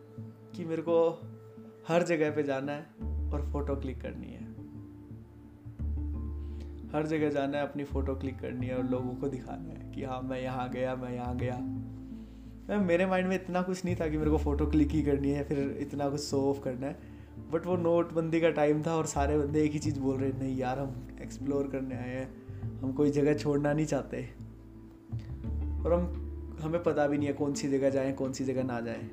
कि 0.55 0.65
मेरे 0.65 0.81
को 0.81 0.97
हर 1.87 2.03
जगह 2.03 2.31
पे 2.31 2.43
जाना 2.43 2.71
है 2.71 2.83
और 3.31 3.49
फ़ोटो 3.51 3.75
क्लिक 3.75 4.01
करनी 4.01 4.27
है। 4.27 4.43
हर 6.89 7.07
जगह 7.07 7.29
जाना 7.29 7.57
है, 7.57 7.63
अपनी 7.63 7.83
फ़ोटो 7.83 8.15
क्लिक 8.15 8.39
करनी 8.39 8.67
है 8.67 8.77
और 8.77 8.83
लोगों 8.83 9.15
को 9.15 9.27
दिखाना 9.27 9.73
है 9.73 9.91
कि 9.91 10.03
हाँ 10.03 10.21
मैं 10.21 10.41
यहाँ 10.41 10.69
गया, 10.69 10.95
मैं 10.95 11.13
यहाँ 11.13 11.35
गया। 11.37 11.57
मैं, 12.69 12.77
मेरे 12.77 13.05
माइंड 13.05 13.27
में 13.27 13.35
इतना 13.35 13.61
कुछ 13.61 13.85
नहीं 13.85 13.95
था 13.95 14.07
कि 14.07 14.17
मेरे 14.17 14.31
को 14.31 14.37
फ़ोटो 14.37 14.65
क्लिक 14.65 14.89
ही 14.89 15.03
करनी 15.03 15.31
है, 15.31 15.43
फिर 15.43 15.77
इतना 15.81 16.09
कुछ 16.09 16.21
शो 16.21 16.49
ऑफ़ 16.49 16.63
करना 16.63 16.87
है। 16.87 16.99
बट 17.51 17.65
वो 17.65 17.77
नोटबंदी 17.77 18.41
का 18.41 18.49
टाइम 18.49 18.83
था 18.83 18.95
और 18.95 19.05
सारे 19.05 19.37
बंदे 19.37 19.63
एक 19.63 19.71
ही 19.71 19.79
चीज़ 19.79 19.99
बोल 19.99 20.17
रहे, 20.17 20.29
नहीं 20.29 20.57
यार, 20.57 20.79
हम 20.79 21.07
एक्सप्लोर 21.21 21.67
करने 21.67 21.95
आए 21.95 22.09
हैं। 22.09 22.45
हम 22.79 22.91
कोई 22.91 23.09
जगह 23.09 23.33
छोड़ना 23.33 23.73
नहीं 23.73 23.85
चाहते। 23.85 24.29
और 25.83 25.93
हम, 25.93 26.21
हमें 26.61 26.83
पता 26.83 27.07
भी 27.07 27.17
नहीं 27.17 27.27
है 27.27 27.33
कौन 27.33 27.53
सी 27.53 27.69
जगह 27.69 27.89
जाएँ, 27.89 28.13
कौन 28.13 28.33
सी 28.33 28.45
जगह 28.45 28.63
ना 28.63 28.81
जाएँ। 28.81 29.09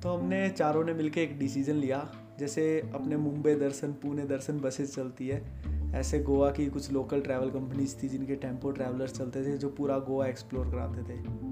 तो 0.00 0.08
हमने 0.08 0.50
चारों 0.50 0.84
ने 0.84 0.92
मिलकर 0.92 1.20
एक 1.20 1.38
डिसीज़न 1.38 1.74
लिया। 1.74 2.12
जैसे 2.38 2.90
अपने 2.94 3.16
मुंबई 3.16 3.54
दर्शन, 3.54 3.92
पुणे 3.92 4.24
दर्शन 4.24 4.60
बसेस 4.60 4.94
चलती 4.94 5.28
है। 5.28 5.62
ऐसे 5.94 6.18
गोवा 6.18 6.50
की 6.50 6.66
कुछ 6.66 6.92
लोकल 6.92 7.20
ट्रैवल 7.20 7.50
कंपनीज़ 7.50 7.96
थी 8.02 8.08
जिनके 8.08 8.36
टेंपो 8.36 8.70
ट्रैवलर्स 8.70 9.12
चलते 9.12 9.46
थे, 9.46 9.58
जो 9.58 9.68
पूरा 9.68 9.98
गोवा 9.98 10.26
एक्सप्लोर 10.26 10.70
कराते 10.70 11.02
थे। 11.02 11.51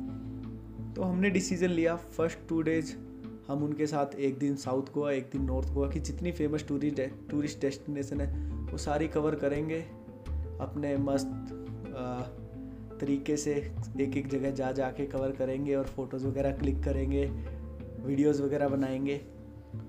तो 1.01 1.05
हमने 1.05 1.29
डिसीज़न 1.31 1.71
लिया 1.71 1.95
फ़र्स्ट 1.97 2.39
टू 2.49 2.61
डेज़ 2.63 2.93
हम 3.47 3.63
उनके 3.65 3.87
साथ 3.87 4.15
एक 4.19 4.39
दिन 4.39 4.57
साउथ 4.57 4.93
गोवा 4.95 5.13
एक 5.13 5.29
दिन 5.33 5.43
नॉर्थ 5.43 5.73
गोवा 5.73 5.89
की 5.91 6.01
जितनी 6.01 6.33
फ़ेमस 6.33 6.67
टूरिस्ट 6.69 7.01
टूरिस्ट 7.31 7.61
डेस्टिनेशन 7.61 8.21
है, 8.21 8.27
वो 8.63 8.79
सारी 8.79 9.09
कवर 9.09 9.35
करेंगे, 9.35 9.79
अपने 10.61 10.97
मस्त 10.97 11.31
तरीके 13.01 13.37
से 13.37 13.55
एक 14.01 14.17
एक 14.17 14.29
जगह 14.29 14.51
जा 14.51 14.71
जा 14.73 14.91
के 14.91 15.07
कवर 15.07 15.31
करेंगे 15.31 15.75
और 15.75 15.87
फ़ोटोज़ 15.87 16.27
वगैरह 16.27 16.53
क्लिक 16.59 16.83
करेंगे 16.85 17.25
वीडियोज़ 18.05 18.43
वगैरह 18.43 18.69
बनाएँगे। 18.69 19.21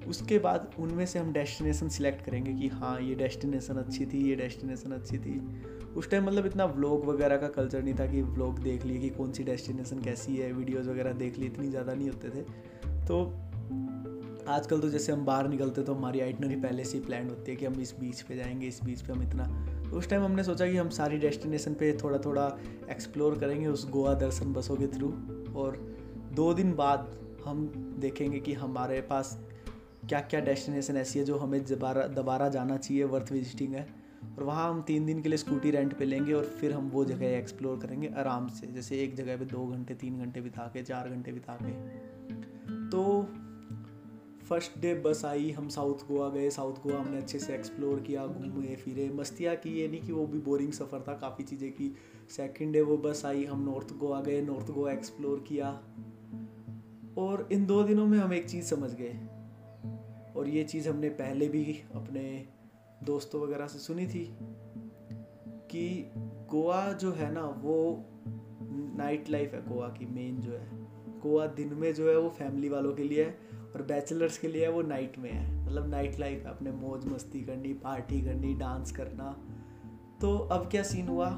उसके 0.07 0.39
बाद 0.39 0.71
उनमें 0.79 1.05
से 1.05 1.19
हम 1.19 1.33
डेस्टिनेशन 1.33 1.89
सिलेक्ट 1.89 2.25
करेंगे 2.25 2.53
कि 2.53 2.67
हाँ 2.69 2.99
ये 3.01 3.15
डेस्टिनेशन 3.15 3.73
अच्छी 3.73 4.05
थी, 4.05 4.27
ये 4.29 4.35
डेस्टिनेशन 4.35 4.91
अच्छी 4.91 5.17
थी। 5.17 5.39
उस 5.97 6.09
टाइम 6.09 6.25
मतलब 6.25 6.45
इतना 6.45 6.65
व्लॉग 6.65 7.05
वगैरह 7.05 7.37
का 7.37 7.47
कल्चर 7.47 7.83
नहीं 7.83 7.93
था 7.93 8.05
कि 8.05 8.21
व्लॉग 8.21 8.59
देख 8.59 8.85
लिए 8.85 8.99
कि 8.99 9.09
कौन 9.09 9.31
सी 9.31 9.43
डेस्टिनेशन 9.43 10.01
कैसी 10.01 10.35
है 10.37 10.51
वीडियोज़ 10.53 10.89
वगैरह 10.89 11.13
देख 11.13 11.37
ली 11.39 11.45
इतनी 11.45 11.69
ज़्यादा 11.69 11.93
नहीं 11.93 12.09
होते 12.09 12.29
थे। 12.29 12.41
तो 13.07 13.23
आजकल 14.47 14.79
तो 14.79 14.89
जैसे 14.89 15.11
हम 15.11 15.25
बाहर 15.25 15.47
निकलते 15.47 15.83
तो 15.83 15.93
हमारी 15.93 16.19
आइटनरी 16.19 16.55
पहले 16.55 16.83
से 16.83 16.97
ही 16.97 17.03
प्लान 17.05 17.29
होती 17.29 17.51
है 17.51 17.57
कि 17.57 17.65
हम 17.65 17.79
इस 17.81 17.93
बीच 17.99 18.21
पे 18.21 18.35
जाएँगे, 18.35 18.67
इस 18.67 18.83
बीच 18.83 19.01
पे 19.01 19.13
हम 19.13 19.21
इतना। 19.23 19.43
तो 19.89 19.97
उस 19.97 20.09
टाइम 20.09 20.23
हमने 20.23 20.43
सोचा 20.43 20.67
कि 20.67 20.77
हम 20.77 20.89
सारी 20.89 21.17
डेस्टिनेशन 21.17 21.73
पे 21.73 21.91
थोड़ा 22.03 22.17
थोड़ा 22.17 22.45
एक्सप्लोर 22.89 23.37
करेंगे 23.39 23.67
उस 23.67 23.89
गोवा 23.89 24.13
दर्शन 24.13 24.53
बसों 24.53 24.75
के 24.75 24.87
थ्रू 24.87 25.07
और 25.55 25.77
दो 26.33 26.53
दिन 26.53 26.73
बाद 26.73 27.11
हम 27.45 27.65
देखेंगे 27.99 28.39
कि 28.39 28.53
हमारे 28.53 29.01
पास 29.01 29.37
क्या 30.09 30.19
क्या 30.19 30.39
डेस्टिनेशन 30.39 30.97
ऐसी 30.97 31.19
है 31.19 31.25
जो 31.25 31.37
हमें 31.37 31.63
दोबारा 31.65 32.07
दोबारा 32.07 32.49
जाना 32.49 32.77
चाहिए 32.77 33.03
वर्थ 33.03 33.31
विजिटिंग 33.31 33.73
है। 33.73 34.00
और 34.37 34.43
वहाँ 34.43 34.69
हम 34.69 34.81
तीन 34.81 35.05
दिन 35.05 35.21
के 35.21 35.29
लिए 35.29 35.37
स्कूटी 35.37 35.71
रेंट 35.71 35.93
पे 35.93 36.05
लेंगे 36.05 36.33
और 36.33 36.45
फिर 36.45 36.73
हम 36.73 36.89
वो 36.89 37.05
जगह 37.05 37.37
एक्सप्लोर 37.37 37.79
करेंगे 37.79 38.07
आराम 38.07 38.47
से, 38.47 38.67
जैसे 38.67 39.03
एक 39.03 39.15
जगह 39.15 39.37
पे 39.37 39.45
दो 39.45 39.67
घंटे, 39.67 39.93
तीन 39.93 40.19
घंटे 40.19 40.41
बिता 40.41 40.71
के 40.73 40.83
चार 40.83 41.09
घंटे 41.09 41.31
बिता 41.31 41.57
के 41.61 41.71
तो 42.89 43.27
फ़र्स्ट 44.49 44.81
डे 44.81 44.93
बस 44.95 45.25
आई, 45.25 45.51
हम 45.51 45.69
साउथ 45.69 46.07
गोवा 46.07 46.29
गए। 46.29 46.49
साउथ 46.49 46.73
गोवा 46.73 46.99
हमने 46.99 47.17
अच्छे 47.17 47.39
से 47.39 47.55
एक्सप्लोर 47.55 47.99
किया, 47.99 48.27
घूमे, 48.27 48.75
फिरे। 48.75 49.09
मस्तियाँ 49.09 49.55
की 49.55 49.69
ये 49.69 49.87
नहीं 49.87 50.01
कि 50.01 50.11
वो 50.11 50.27
भी 50.27 50.39
बोरिंग 50.39 50.71
सफ़र 50.71 51.05
था, 51.07 51.13
काफ़ी 51.13 51.43
चीज़ें 51.43 51.71
की। 51.71 51.95
सेकेंड 52.29 52.73
डे 52.73 52.81
वो 52.81 52.97
बस 52.97 53.25
आई, 53.25 53.45
हम 53.45 53.63
नॉर्थ 53.63 53.93
गोवा 53.93 54.21
गए। 54.21 54.41
नॉर्थ 54.41 54.71
गोवा 54.71 54.91
एक्सप्लोर 54.91 55.45
किया। 55.47 55.83
और 57.17 57.49
इन 57.51 57.65
दो 57.65 57.83
दिनों 57.83 58.07
में 58.07 58.17
हम 58.17 58.33
एक 58.33 58.49
चीज़ 58.49 58.65
समझ 58.65 58.91
गए। 58.93 59.13
और 60.35 60.47
ये 60.47 60.63
चीज़ 60.63 60.89
हमने 60.89 61.09
पहले 61.09 61.47
भी 61.47 61.83
अपने 61.95 62.47
दोस्तों 63.03 63.41
वगैरह 63.41 63.67
से 63.67 63.79
सुनी 63.79 64.05
थी 64.07 64.37
कि 65.71 66.11
गोवा 66.49 66.91
जो 66.93 67.11
है 67.11 67.31
ना, 67.33 67.41
वो 67.41 68.05
नाइट 68.97 69.29
लाइफ 69.29 69.53
है 69.53 69.61
गोवा 69.67 69.87
की 69.87 70.05
मेन 70.05 70.41
जो 70.41 70.51
है। 70.51 70.67
गोवा 71.19 71.45
दिन 71.47 71.73
में 71.73 71.93
जो 71.93 72.09
है 72.09 72.17
वो 72.17 72.29
फैमिली 72.29 72.69
वालों 72.69 72.93
के 72.93 73.03
लिए 73.03 73.23
है 73.23 73.37
और 73.75 73.81
बैचलर्स 73.81 74.37
के 74.37 74.47
लिए 74.47 74.65
है 74.65 74.71
वो 74.71 74.81
नाइट 74.81 75.17
में 75.19 75.31
है। 75.31 75.65
मतलब 75.65 75.89
नाइट 75.89 76.19
लाइफ 76.19 76.45
है, 76.45 76.51
अपने 76.51 76.71
मौज 76.71 77.05
मस्ती 77.05 77.41
करनी 77.41 77.73
पार्टी 77.73 78.21
करनी 78.21 78.53
डांस 78.53 78.91
करना। 78.91 79.31
तो 80.21 80.37
अब 80.37 80.67
क्या 80.69 80.83
सीन 80.83 81.07
हुआ? 81.07 81.29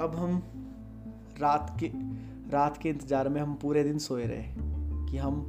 अब 0.00 0.14
हम 0.16 0.42
रात 1.40 1.76
के 1.80 1.90
रात 2.50 2.76
के 2.76 2.88
इंतज़ार 2.88 3.28
में 3.28 3.40
हम 3.40 3.54
पूरे 3.54 3.84
दिन 3.84 3.98
सोए 3.98 4.26
रहे 4.26 4.44
कि 5.10 5.16
हम 5.16 5.46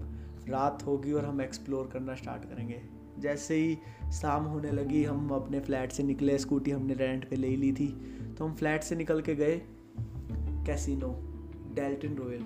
रात 0.50 0.86
होगी 0.86 1.12
और 1.12 1.26
हम 1.26 1.42
एक्सप्लोर 1.42 1.90
करना 1.94 2.16
स्टार्ट 2.16 2.46
करेंगे। 2.46 2.82
जैसे 3.20 3.56
ही 3.56 3.78
शाम 4.14 4.44
होने 4.44 4.72
लगी, 4.72 5.04
हम 5.04 5.30
अपने 5.30 5.60
फ्लैट 5.60 5.92
से 5.92 6.04
निकले, 6.04 6.38
स्कूटी 6.38 6.72
हमने 6.72 6.94
रेंट 6.94 7.30
पे 7.30 7.36
ले 7.36 7.56
ली 7.56 7.72
थी। 7.72 7.88
तो 8.38 8.46
हम 8.46 8.56
फ्लैट 8.56 8.84
से 8.84 8.96
निकल 8.96 9.22
के 9.22 9.36
गए 9.36 9.62
कैसीनो, 10.66 11.10
डेल्टन 11.76 12.16
रॉयल। 12.16 12.46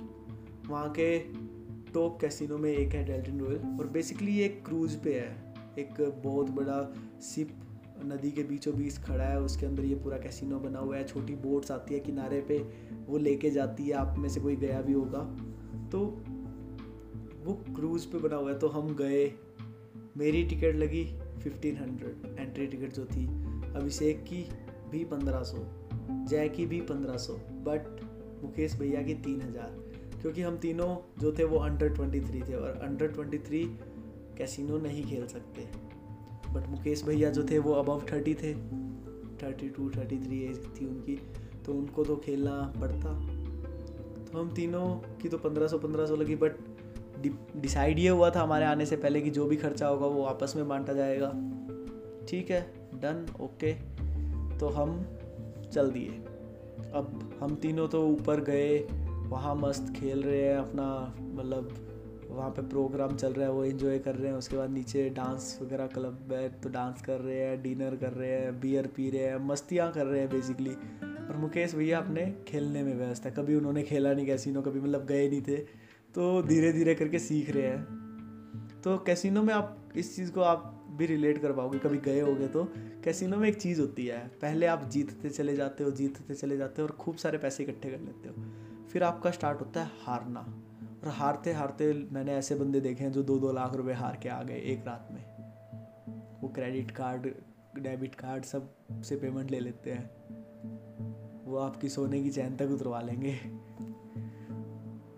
वहाँ 0.67 0.91
के 0.91 1.19
टॉप 1.93 2.19
कैसीनो 2.21 2.57
में 2.57 2.71
एक 2.71 2.93
है 2.93 3.05
डेल्टन 3.05 3.39
रॉयल 3.39 3.77
और 3.79 3.87
बेसिकली 3.87 4.31
ये 4.31 4.47
क्रूज 4.47 4.95
पे 4.95 5.19
है। 5.19 5.53
एक 5.79 6.21
बहुत 6.25 6.49
बड़ा 6.49 6.93
सिप 7.21 7.49
नदी 8.05 8.31
के 8.31 8.43
बीचों 8.43 8.75
बीच 8.77 8.97
खड़ा 8.97 9.23
है, 9.23 9.41
उसके 9.41 9.65
अंदर 9.65 9.83
ये 9.83 9.95
पूरा 9.95 10.17
कैसीनो 10.17 10.59
बना 10.59 10.79
हुआ 10.79 10.97
है। 10.97 11.03
छोटी 11.03 11.35
बोट्स 11.35 11.71
आती 11.71 11.93
है 11.93 11.99
किनारे 11.99 12.41
पे, 12.41 12.57
वो 13.07 13.17
लेके 13.17 13.49
जाती 13.49 13.83
है, 13.83 13.91
आप 13.91 14.17
में 14.17 14.29
से 14.29 14.39
कोई 14.39 14.55
गया 14.55 14.81
भी 14.81 14.93
होगा। 14.93 15.19
तो 15.89 15.99
वो 17.45 17.53
क्रूज़ 17.75 18.07
पे 18.07 18.17
बना 18.17 18.35
हुआ 18.35 18.51
है। 18.51 18.59
तो 18.59 18.67
हम 18.67 18.95
गए 18.95 19.33
मेरी 20.17 20.43
टिकट 20.43 20.75
लगी 20.75 21.03
फिफ्टीन 21.43 21.77
हंड्रेड 21.77 22.39
एंट्री 22.39 22.65
टिकट 22.67 22.93
जो 22.93 23.05
थी, 23.05 23.25
अभिषेक 23.75 24.23
की 24.23 24.43
भी 24.91 25.03
पंद्रह 25.05 25.43
सौ, 25.43 25.57
जय 26.29 26.49
की 26.49 26.65
भी 26.65 26.79
पंद्रह 26.81 27.17
सौ 27.17 27.33
बट 27.67 28.01
मुकेश 28.43 28.75
भैया 28.79 29.01
की 29.01 29.13
तीन 29.15 29.41
हज़ार, 29.41 29.69
क्योंकि 30.21 30.41
हम 30.41 30.57
तीनों 30.57 30.95
जो 31.21 31.31
थे 31.31 31.43
वो 31.43 31.57
अंडर 31.59 31.89
ट्वेंटी 31.89 32.19
थ्री 32.21 32.41
थे 32.41 32.55
और 32.55 32.79
अंडर 32.83 33.07
ट्वेंटी 33.07 33.37
थ्री 33.39 33.63
कैसीनो 34.37 34.77
नहीं 34.79 35.03
खेल 35.05 35.25
सकते। 35.27 35.67
बट 36.53 36.67
मुकेश 36.69 37.03
भैया 37.03 37.29
जो 37.29 37.43
थे 37.43 37.59
वो 37.59 37.73
अबव 37.73 38.05
थर्टी 38.11 38.33
थे 38.33 38.53
thirty 39.43 39.69
two 39.69 39.89
thirty 39.89 40.17
three 40.17 40.41
age 40.45 40.57
थी 40.75 40.85
उनकी 40.85 41.15
तो 41.65 41.73
उनको 41.73 42.03
तो 42.03 42.15
खेलना 42.15 42.61
पड़ता। 42.81 43.13
तो 44.23 44.39
हम 44.39 44.53
तीनों 44.55 44.87
की 45.21 45.29
तो 45.29 45.37
पंद्रह 45.37 45.67
सौ 45.67 45.77
पंद्रह 45.77 46.05
सौ 46.05 46.15
लगी 46.15 46.35
बट 46.35 46.57
डिसाइड 47.61 47.99
ये 47.99 48.09
हुआ 48.09 48.29
था 48.29 48.41
हमारे 48.41 48.65
आने 48.65 48.85
से 48.85 48.95
पहले 48.95 49.21
कि 49.21 49.29
जो 49.29 49.45
भी 49.45 49.55
खर्चा 49.55 49.87
होगा 49.87 50.07
वो 50.07 50.23
आपस 50.25 50.53
में 50.55 50.67
बांटा 50.67 50.93
जाएगा। 50.93 51.29
ठीक 52.29 52.51
है? 52.51 52.61
डन 52.95 53.25
ओके 53.41 53.73
तो 54.59 54.69
हम 54.69 54.99
चल 55.73 55.91
दिए। 55.91 56.09
अब 56.93 57.37
हम 57.41 57.55
तीनों 57.55 57.87
तो 57.87 58.07
ऊपर 58.07 58.41
गए, 58.41 58.77
वहाँ 59.27 59.55
मस्त 59.55 59.93
खेल 59.95 60.23
रहे 60.23 60.41
हैं 60.41 60.57
अपना 60.57 61.15
मतलब 61.19 61.73
वहाँ 62.29 62.49
पे 62.49 62.61
प्रोग्राम 62.61 63.15
चल 63.15 63.33
रहा 63.33 63.45
है, 63.45 63.51
वो 63.51 63.63
इन्जॉय 63.65 63.97
कर 63.99 64.15
रहे 64.15 64.31
हैं। 64.31 64.37
उसके 64.37 64.57
बाद 64.57 64.69
नीचे 64.69 65.09
डांस 65.09 65.57
वगैरह 65.61 65.87
क्लब 65.87 66.33
है 66.33 66.47
तो 66.61 66.69
डांस 66.69 67.01
कर 67.01 67.19
रहे 67.19 67.39
हैं 67.39 67.61
डिनर 67.63 67.95
कर 67.95 68.13
रहे 68.13 68.29
हैं 68.31 68.59
बियर 68.59 68.87
पी 68.87 69.09
रहे 69.09 69.23
हैं, 69.23 69.37
मस्तियाँ 69.47 69.91
कर 69.91 70.05
रहे 70.05 70.19
हैं 70.19 70.29
बेसिकली 70.29 70.71
और 70.71 71.37
मुकेश 71.37 71.75
भैया 71.75 71.99
अपने 71.99 72.33
खेलने 72.47 72.83
में 72.83 72.95
व्यस्त 72.95 73.25
है। 73.25 73.31
कभी 73.31 73.55
उन्होंने 73.55 73.83
खेला 73.83 74.13
नहीं 74.13 74.25
कैसीनो 74.25 74.61
कभी 74.61 74.79
मतलब 74.79 75.05
गए 75.05 75.29
नहीं 75.29 75.41
थे। 75.41 75.57
तो 76.15 76.41
धीरे 76.41 76.73
धीरे 76.73 76.95
करके 76.95 77.19
सीख 77.19 77.49
रहे 77.49 77.67
हैं। 77.67 77.83
तो 78.83 78.97
कैसीनो 78.97 79.43
में 79.43 79.53
आप, 79.53 79.89
इस 79.95 80.15
चीज़ 80.15 80.31
को 80.31 80.41
आप 80.41 80.87
भी 80.91 81.05
रिलेट 81.05 81.41
कर 81.41 81.53
पाओगे, 81.53 81.79
कभी 81.79 81.97
गए 81.97 82.19
होगे 82.19 82.47
तो। 82.47 82.67
कैसीनो 82.77 83.37
में 83.37 83.49
एक 83.49 83.55
चीज़ 83.55 83.81
होती 83.81 84.05
है, 84.05 84.27
पहले 84.27 84.65
आप 84.65 84.89
जीतते 84.89 85.29
चले 85.29 85.55
जाते 85.55 85.83
हो, 85.83 85.91
जीतते 85.91 86.33
चले 86.33 86.57
जाते 86.57 86.81
हो 86.81 86.87
और 86.87 86.93
खूब 86.95 87.15
सारे 87.15 87.37
पैसे 87.37 87.63
इकट्ठे 87.63 87.91
कर 87.91 87.99
लेते 87.99 88.29
हो। 88.29 88.35
फिर 88.87 89.03
आपका 89.03 89.31
स्टार्ट 89.31 89.59
होता 89.59 89.83
है 89.83 89.91
हारना, 90.01 90.39
और 91.03 91.09
हारते 91.09 91.53
हारते 91.53 92.09
मैंने 92.11 92.33
ऐसे 92.33 92.55
बंदे 92.55 92.79
देखे 92.79 93.03
हैं 93.03 93.11
जो 93.11 93.23
दो 93.23 93.39
दो 93.39 93.51
लाख 93.51 93.75
रुपए 93.75 93.93
हार 93.93 94.19
के 94.23 94.29
आ 94.29 94.43
गए 94.43 94.57
एक 94.57 94.87
रात 94.87 95.09
में। 95.11 95.23
वो 96.41 96.49
क्रेडिट 96.49 96.91
कार्ड 96.91 97.27
डेबिट 97.79 98.15
कार्ड 98.15 98.43
सबसे 98.43 99.15
पेमेंट 99.15 99.51
ले 99.51 99.59
लेते 99.59 99.91
हैं। 99.91 100.05
वो 101.45 101.57
आपकी 101.57 101.89
सोने 101.89 102.23
की 102.23 102.29
चैन 102.29 102.55
तक 102.55 102.65
उतरवा 102.65 103.01
लेंगे। 103.01 103.39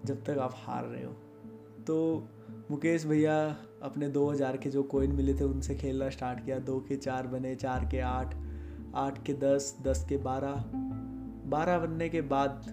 जब 0.05 0.23
तक 0.23 0.37
आप 0.37 0.53
हार 0.55 0.85
रहे 0.85 1.03
हो। 1.03 1.11
तो 1.87 2.27
मुकेश 2.71 3.05
भैया 3.05 3.57
अपने 3.83 4.07
दो 4.09 4.29
हज़ार 4.29 4.57
के 4.57 4.69
जो 4.69 4.83
कोइन 4.83 5.11
मिले 5.11 5.33
थे, 5.33 5.43
उनसे 5.43 5.75
खेलना 5.75 6.09
स्टार्ट 6.09 6.45
किया। 6.45 6.59
दो 6.59 6.79
के 6.79 6.95
चार 6.95 7.27
बने, 7.27 7.55
चार 7.55 7.85
के 7.85 7.99
आठ 7.99 8.35
आठ 8.95 9.23
के 9.25 9.33
दस 9.33 9.77
दस 9.83 10.05
के 10.09 10.17
बारह। 10.17 10.63
बारह 11.49 11.79
बनने 11.79 12.09
के 12.09 12.21
बाद 12.21 12.65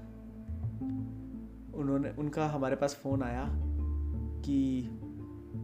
उन्होंने, 1.74 2.10
उनका 2.18 2.46
हमारे 2.46 2.76
पास 2.76 2.94
फ़ोन 3.02 3.22
आया 3.22 3.46
कि 4.44 4.88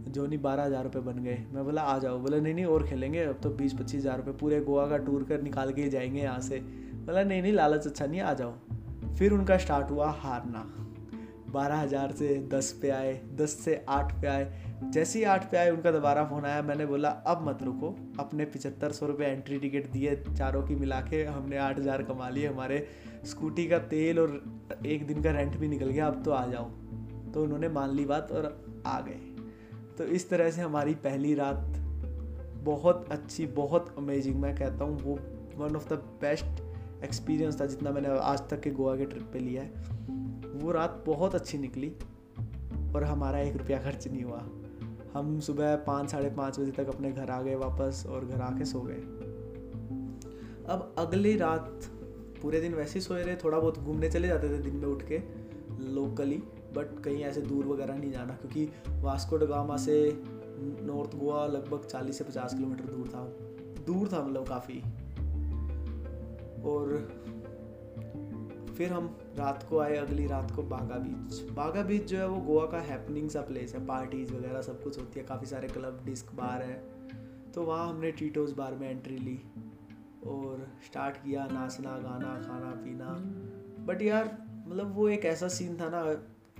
जोनी 0.08 0.36
बारह 0.36 0.64
हज़ार 0.64 0.84
रुपये 0.84 1.02
बन 1.02 1.18
गए। 1.18 1.46
मैं 1.52 1.64
बोला, 1.64 1.82
आ 1.82 1.98
जाओ। 1.98 2.18
बोला, 2.18 2.38
नहीं 2.38 2.54
नहीं, 2.54 2.64
और 2.64 2.86
खेलेंगे। 2.86 3.24
अब 3.24 3.40
तो 3.42 3.50
बीस, 3.50 3.74
पच्चीस 3.74 4.00
हज़ार 4.00 4.16
रुपये 4.16 4.34
पूरे 4.34 4.60
गोवा 4.60 4.86
का 4.86 4.96
टूर 4.96 5.24
कर 5.24 5.42
निकाल 5.42 5.72
के 5.72 5.88
जाएँगे 5.88 6.20
यहाँ 6.20 6.40
से। 6.40 6.58
बोला, 6.58 7.24
नहीं 7.24 7.42
नहीं, 7.42 7.52
लालच 7.52 7.86
अच्छा 7.86 8.06
नहीं 8.06 8.20
आ 8.20 8.34
जाओ। 8.34 8.54
फिर 9.14 9.32
उनका 9.32 9.58
स्टार्ट 9.58 9.90
हुआ 9.90 10.10
हारना। 10.10 10.85
बारह 11.56 11.76
हज़ार 11.76 12.12
से 12.12 12.28
दस 12.52 12.70
पे 12.82 12.90
आए, 12.90 13.12
दस 13.34 13.58
से 13.64 13.84
आठ 13.88 14.12
पे 14.20 14.26
आए। 14.26 14.62
जैसे 14.84 15.18
ही 15.18 15.24
आठ 15.24 15.50
पे 15.50 15.56
आए, 15.56 15.70
उनका 15.70 15.90
दोबारा 15.90 16.24
फ़ोन 16.24 16.44
आया। 16.44 16.62
मैंने 16.62 16.86
बोला, 16.86 17.08
अब 17.08 17.48
मत 17.48 17.62
रुको। 17.62 17.94
अपने 18.20 18.44
पिचहत्तर 18.46 18.92
सौ 18.92 19.06
रुपये 19.06 19.28
एंट्री 19.28 19.58
टिकट 19.58 19.90
दिए 19.92 20.16
चारों 20.28 20.62
की 20.62 20.74
मिला 20.74 21.00
के 21.00 21.24
हमने 21.24 21.56
आठ 21.58 21.78
हज़ार 21.78 22.02
कमा 22.02 22.28
लिए। 22.28 22.46
हमारे 22.46 22.86
स्कूटी 23.26 23.66
का 23.66 23.78
तेल 23.88 24.18
और 24.18 24.40
एक 24.86 25.06
दिन 25.06 25.22
का 25.22 25.30
रेंट 25.30 25.56
भी 25.56 25.68
निकल 25.68 25.90
गया। 25.90 26.06
अब 26.06 26.22
तो 26.24 26.30
आ 26.30 26.44
जाओ। 26.46 26.68
तो 27.32 27.42
उन्होंने 27.42 27.68
मान 27.68 27.94
ली 27.94 28.04
बात 28.04 28.32
और 28.32 28.46
आ 28.86 29.00
गए। 29.00 29.20
तो 29.98 30.04
इस 30.04 30.28
तरह 30.30 30.50
से 30.50 30.62
हमारी 30.62 30.94
पहली 30.94 31.34
रात 31.34 31.72
बहुत 32.64 33.08
अच्छी, 33.10 33.46
बहुत 33.46 33.94
अमेजिंग 33.98 34.36
मैं 34.36 34.54
कहता 34.56 34.84
हूँ, 34.84 35.00
वो 35.02 35.18
one 35.56 35.76
of 35.76 35.88
the 35.88 36.02
best 36.20 37.04
experience 37.04 37.60
था 37.60 37.66
जितना 37.66 37.90
मैंने 37.90 38.08
आज 38.08 38.48
तक 38.50 38.60
के 38.60 38.70
गोवा 38.70 38.96
के 38.96 39.04
ट्रिप 39.04 39.30
पे 39.32 39.38
लिया 39.38 39.62
है। 39.62 40.24
वो 40.56 40.70
रात 40.70 41.04
बहुत 41.06 41.34
अच्छी 41.34 41.58
निकली 41.58 41.92
और 42.96 43.04
हमारा 43.04 43.40
एक 43.40 43.56
रुपया 43.56 43.78
खर्च 43.78 44.08
नहीं 44.08 44.22
हुआ। 44.22 44.48
हम 45.14 45.40
सुबह 45.40 45.76
पाँच, 45.76 46.10
साढ़े 46.10 46.30
पाँच 46.30 46.60
बजे 46.60 46.72
तक 46.72 46.88
अपने 46.88 47.12
घर 47.12 47.30
आ 47.30 47.42
गए 47.42 47.54
वापस 47.54 48.04
और 48.08 48.24
घर 48.24 48.40
आके 48.40 48.64
सो 48.64 48.80
गए। 48.80 49.00
अब 50.68 50.94
अगली 50.98 51.36
रात, 51.36 51.80
पूरे 52.42 52.60
दिन 52.60 52.74
वैसे 52.74 52.94
ही 52.94 53.00
सोए 53.00 53.22
रहे, 53.22 53.36
थोड़ा 53.36 53.58
बहुत 53.58 53.78
घूमने 53.78 54.10
चले 54.10 54.28
जाते 54.28 54.48
थे 54.48 54.58
दिन 54.58 54.76
में 54.76 54.88
उठ 54.88 55.02
के 55.02 55.18
लोकली 55.94 56.36
बट 56.76 57.00
कहीं 57.00 57.24
ऐसे 57.24 57.40
दूर 57.40 57.66
वगैरह 57.66 57.96
नहीं 57.96 58.12
जाना, 58.12 58.34
क्योंकि 58.34 58.68
वास्को 59.02 59.36
डगामा 59.36 59.76
से 59.76 60.22
नॉर्थ 60.82 61.16
गोवा 61.16 61.46
लगभग 61.46 61.84
40 61.84 62.18
से 62.18 62.24
50 62.24 62.54
किलोमीटर 62.54 62.84
दूर 62.84 63.08
था। 63.08 63.24
दूर 63.84 64.08
था 64.08 64.22
मतलब 64.22 64.48
काफ़ी। 64.48 64.80
और 66.62 67.08
फिर 68.78 68.92
हम 68.92 69.18
रात 69.36 69.66
को 69.70 69.78
आए, 69.78 69.96
अगली 69.96 70.26
रात 70.26 70.50
को 70.50 70.62
बागा 70.62 70.94
बीच। 70.98 71.50
बागा 71.50 71.82
बीच 71.82 72.04
जो 72.04 72.18
है 72.18 72.28
वो 72.28 72.40
गोवा 72.40 72.66
का 72.66 72.78
हैपनिंग 72.78 73.30
सा 73.30 73.40
प्लेस 73.40 73.74
है। 73.74 73.86
पार्टीज़ 73.86 74.32
वगैरह 74.32 74.62
सब 74.62 74.82
कुछ 74.82 74.98
होती 74.98 75.20
है, 75.20 75.26
काफ़ी 75.26 75.46
सारे 75.46 75.68
क्लब 75.68 76.02
डिस्क 76.04 76.34
बार 76.34 76.62
है। 76.62 76.84
तो 77.52 77.62
वहाँ 77.62 77.88
हमने 77.88 78.10
टीटोज 78.10 78.52
बार 78.52 78.74
में 78.74 78.90
एंट्री 78.90 79.16
ली 79.16 79.38
और 80.26 80.66
स्टार्ट 80.86 81.16
किया 81.16 81.46
नाचना, 81.46 81.90
गाना, 81.90 82.42
खाना, 82.42 82.70
पीना। 82.70 83.14
बट 83.84 84.02
यार 84.02 84.38
मतलब 84.66 84.94
वो 84.94 85.08
एक 85.08 85.24
ऐसा 85.24 85.48
सीन 85.48 85.76
था 85.80 85.88
ना, 85.88 86.02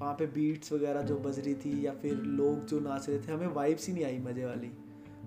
वहाँ 0.00 0.14
पे 0.14 0.26
बीट्स 0.26 0.72
वगैरह 0.72 1.02
जो 1.02 1.18
बज 1.18 1.38
रही 1.38 1.54
थी 1.54 1.86
या 1.86 1.92
फिर 1.92 2.14
लोग 2.14 2.66
जो 2.66 2.80
नाच 2.80 3.08
रहे 3.08 3.18
थे, 3.18 3.32
हमें 3.32 3.46
वाइब्स 3.46 3.86
ही 3.88 3.94
नहीं 3.94 4.04
आई 4.04 4.18
मज़े 4.18 4.44
वाली। 4.44 4.70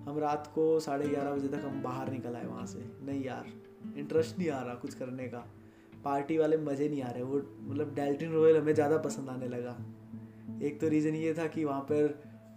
हम 0.05 0.19
रात 0.19 0.51
को 0.55 0.79
साढ़े 0.79 1.07
ग्यारह 1.09 1.31
बजे 1.31 1.47
तक 1.47 1.61
हम 1.65 1.81
बाहर 1.81 2.11
निकल 2.11 2.35
आए 2.35 2.45
वहाँ 2.45 2.65
से। 2.65 2.91
नहीं 3.01 3.23
यार 3.23 3.45
इंटरेस्ट 3.97 4.39
नहीं 4.39 4.49
आ 4.49 4.61
रहा 4.61 4.75
कुछ 4.75 4.93
करने 4.93 5.27
का। 5.27 5.45
पार्टी 6.03 6.37
वाले 6.37 6.57
मज़े 6.59 6.89
नहीं 6.89 7.01
आ 7.01 7.09
रहे, 7.09 7.23
वो 7.23 7.41
मतलब 7.61 7.93
डेल्टिन 7.95 8.31
रॉयल 8.31 8.57
हमें 8.57 8.73
ज़्यादा 8.73 8.97
पसंद 8.99 9.29
आने 9.29 9.47
लगा। 9.47 9.77
एक 10.63 10.79
तो 10.81 10.87
रीज़न 10.87 11.15
ये 11.15 11.33
था 11.33 11.47
कि 11.47 11.63
वहाँ 11.65 11.81
पर 11.81 12.07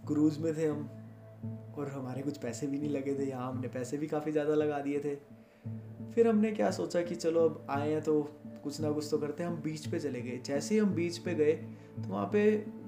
क्रूज़ 0.07 0.39
में 0.39 0.55
थे 0.57 0.65
हम, 0.65 0.89
और 1.77 1.89
हमारे 1.89 2.21
कुछ 2.21 2.37
पैसे 2.37 2.67
भी 2.67 2.79
नहीं 2.79 2.89
लगे 2.89 3.13
थे, 3.15 3.25
यहाँ 3.25 3.51
हमने 3.51 3.67
पैसे 3.69 3.97
भी 3.97 4.07
काफ़ी 4.07 4.31
ज़्यादा 4.31 4.55
लगा 4.55 4.79
दिए 4.79 4.99
थे। 4.99 5.15
फिर 6.13 6.27
हमने 6.27 6.51
क्या 6.51 6.69
सोचा 6.71 7.01
कि 7.01 7.15
चलो 7.15 7.47
अब 7.49 7.65
आए 7.69 7.91
हैं 7.91 8.01
तो 8.01 8.21
कुछ 8.63 8.79
ना 8.81 8.91
कुछ 8.91 9.07
तो 9.11 9.17
करते 9.17 9.43
हैं, 9.43 9.49
हम 9.49 9.61
बीच 9.61 9.85
पे 9.85 9.99
चले 9.99 10.21
गए। 10.21 10.37
जैसे 10.45 10.75
ही 10.75 10.79
हम 10.81 10.93
बीच 10.95 11.17
पे 11.17 11.33
गए 11.35 11.53
तो 11.53 12.09
वहाँ 12.09 12.29
पे 12.33 12.43